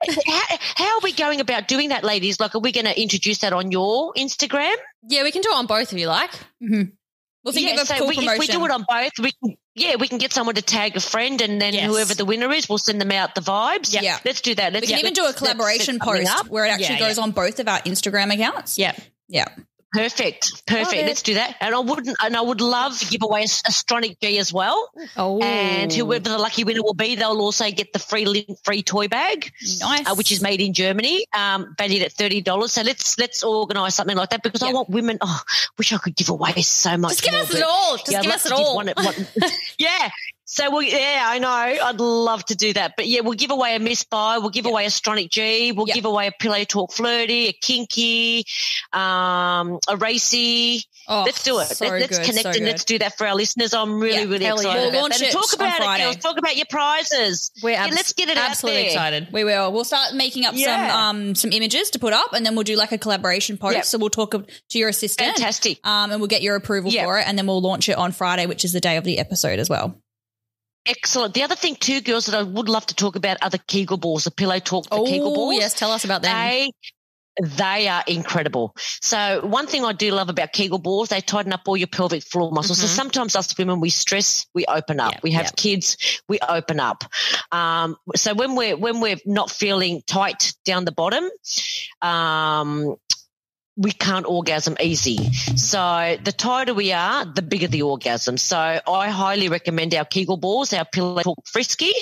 [0.26, 0.42] how,
[0.76, 2.38] how are we going about doing that, ladies?
[2.38, 4.74] Like, are we going to introduce that on your Instagram?
[5.08, 6.30] yeah, we can do it on both if you like.
[6.60, 9.32] We'll think yeah, of a so cool we, if we do it on both, we
[9.32, 11.86] can, yeah, we can get someone to tag a friend, and then Yes.
[11.86, 13.92] whoever the winner is, we'll send them out the vibes.
[13.92, 14.02] Yeah.
[14.02, 14.18] Yeah.
[14.24, 14.72] let's do that.
[14.72, 17.22] Let's we can even let's- do a collaboration post where it actually Yeah, goes yeah.
[17.24, 18.78] on both of our Instagram accounts.
[18.78, 18.94] Yeah.
[19.28, 19.46] Yeah.
[19.92, 21.06] Perfect, perfect.
[21.06, 21.56] Let's do that.
[21.60, 24.52] And I wouldn't, and I would love to give away a, a Stronic G as
[24.52, 24.90] well.
[25.16, 25.40] Oh.
[25.40, 29.08] And whoever the lucky winner will be, they'll also get the free lint free toy
[29.08, 30.06] bag, Nice.
[30.06, 32.72] uh, which is made in Germany, um, valued at thirty dollars.
[32.72, 35.18] So let's let's organise something like that because I want women.
[35.22, 35.40] Oh,
[35.78, 37.12] wish I could give away so much.
[37.12, 37.96] Just give more, us it all.
[37.96, 38.84] Just yeah, give us it all.
[39.78, 40.10] yeah.
[40.50, 41.48] So we yeah, I know.
[41.48, 42.94] I'd love to do that.
[42.96, 45.86] But yeah, we'll give away a Miss Bi, we'll give away a Stronic G, we'll
[45.86, 45.94] Yep.
[45.94, 48.46] give away a Pillow Talk Flirty, a Kinky,
[48.94, 50.84] um, a Racy.
[51.06, 51.66] Oh, let's do it.
[51.66, 52.64] So Let, us good, connect so and good.
[52.66, 53.74] let's do that for our listeners.
[53.74, 54.70] I'm really, Yeah, really hell yeah.
[54.70, 56.02] excited We'll launch it talk about Friday.
[56.02, 56.16] it, girls.
[56.16, 57.50] Talk about your prizes.
[57.62, 59.28] We're Yeah, let's get it absolutely excited.
[59.30, 59.70] We will.
[59.72, 62.74] We'll start making up some um some images to put up, and then we'll do
[62.76, 63.74] like a collaboration post.
[63.76, 63.84] Yep.
[63.84, 65.78] So we'll talk to your assistant, Fantastic.
[65.86, 67.04] um, and we'll get your approval Yep.
[67.04, 69.18] for it, and then we'll launch it on Friday, which is the day of the
[69.18, 70.00] episode as well.
[70.88, 71.34] Excellent.
[71.34, 73.98] The other thing too, girls, that I would love to talk about are the Kegel
[73.98, 75.54] balls, the pillow talk, the Kegel Oh, balls.
[75.56, 75.74] yes.
[75.74, 76.34] Tell us about them.
[76.34, 76.70] They
[77.40, 78.74] they are incredible.
[79.00, 82.24] So one thing I do love about Kegel balls, they tighten up all your pelvic
[82.24, 82.80] floor muscles.
[82.80, 82.96] So Mhm.
[82.96, 85.12] sometimes us women we stress, we open up.
[85.12, 85.50] Yeah, we have yeah.
[85.56, 85.96] kids,
[86.28, 87.04] we open up.
[87.52, 91.28] Um, so when we're when we're not feeling tight down the bottom,
[92.02, 92.96] um,
[93.78, 95.30] we can't orgasm easy.
[95.56, 98.36] So the tighter we are, the bigger the orgasm.
[98.36, 101.92] So I highly recommend our Kegel balls, our Pillow Talk Frisky.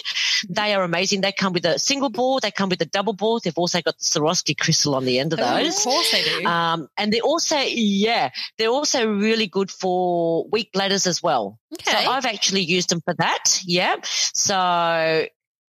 [0.48, 1.20] They are amazing.
[1.20, 3.40] They come with a single ball, they come with a double ball.
[3.40, 5.76] They've also got the Swarovski crystal on the end of those.
[5.76, 6.46] Of course they do.
[6.46, 11.58] Um, and they're also, yeah, they're also really good for weak bladders as well.
[11.74, 11.90] Okay.
[11.90, 13.60] So I've actually used them for that.
[13.66, 13.96] Yeah.
[14.02, 15.26] So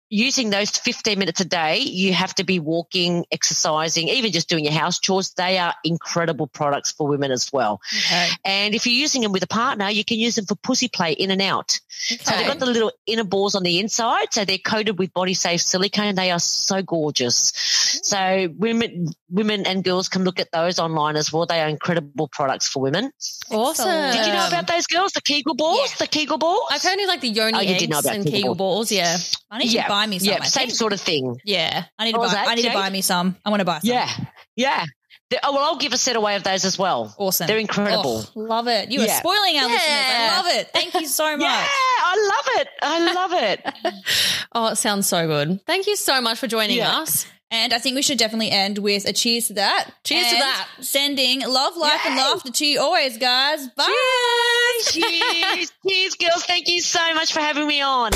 [0.08, 4.64] using those 15 minutes a day, you have to be walking, exercising, even just doing
[4.64, 5.32] your house chores.
[5.36, 7.80] They are incredible products for women as well.
[8.06, 8.28] Okay.
[8.44, 11.12] And if you're using them with a partner, you can use them for pussy play
[11.12, 11.80] in and out.
[11.88, 14.32] So they've got the little inner balls on the inside.
[14.32, 16.14] So they're coated with body safe silicone.
[16.14, 17.52] They are so gorgeous.
[18.02, 21.46] So women, women and girls can look at those online as well.
[21.46, 23.10] They are incredible products for women.
[23.50, 23.86] Awesome.
[23.86, 25.12] Did you know about those girls?
[25.12, 25.94] The Kegel balls?
[25.94, 26.68] The Kegel balls?
[26.70, 28.54] I've heard of like the yoni Oh, you eggs did know about and Kegel Kegel
[28.54, 28.92] balls.
[28.92, 29.16] Yeah.
[29.50, 30.28] I need you to buy me some.
[30.28, 30.78] Yeah, I same think.
[30.78, 31.40] sort of thing.
[31.44, 31.84] Yeah.
[31.98, 32.32] I need to oh, buy.
[32.32, 33.36] that, I need to buy me some.
[33.44, 33.90] I want to buy some.
[33.90, 34.08] Yeah.
[34.56, 34.84] Yeah.
[35.42, 37.12] Oh, well, I'll give a set away of those as well.
[37.18, 37.48] Awesome.
[37.48, 38.22] They're incredible.
[38.36, 38.92] Oh, love it.
[38.92, 39.80] You are spoiling our listeners.
[39.90, 40.68] I love it.
[40.72, 41.40] Thank you so much.
[41.40, 42.68] Yeah, I love it.
[42.82, 43.94] I love it.
[44.58, 45.60] Oh, it sounds so good.
[45.66, 47.00] Thank you so much for joining Yeah.
[47.00, 47.26] us.
[47.50, 49.90] And I think we should definitely end with a cheers to that.
[50.02, 50.68] Cheers to that.
[50.80, 52.22] Sending love, life, and Yay.
[52.22, 53.68] laughter to you always, guys.
[53.76, 54.80] Bye.
[54.84, 55.72] Cheers.
[55.86, 56.44] Cheers, girls.
[56.44, 58.12] Thank you so much for having me on.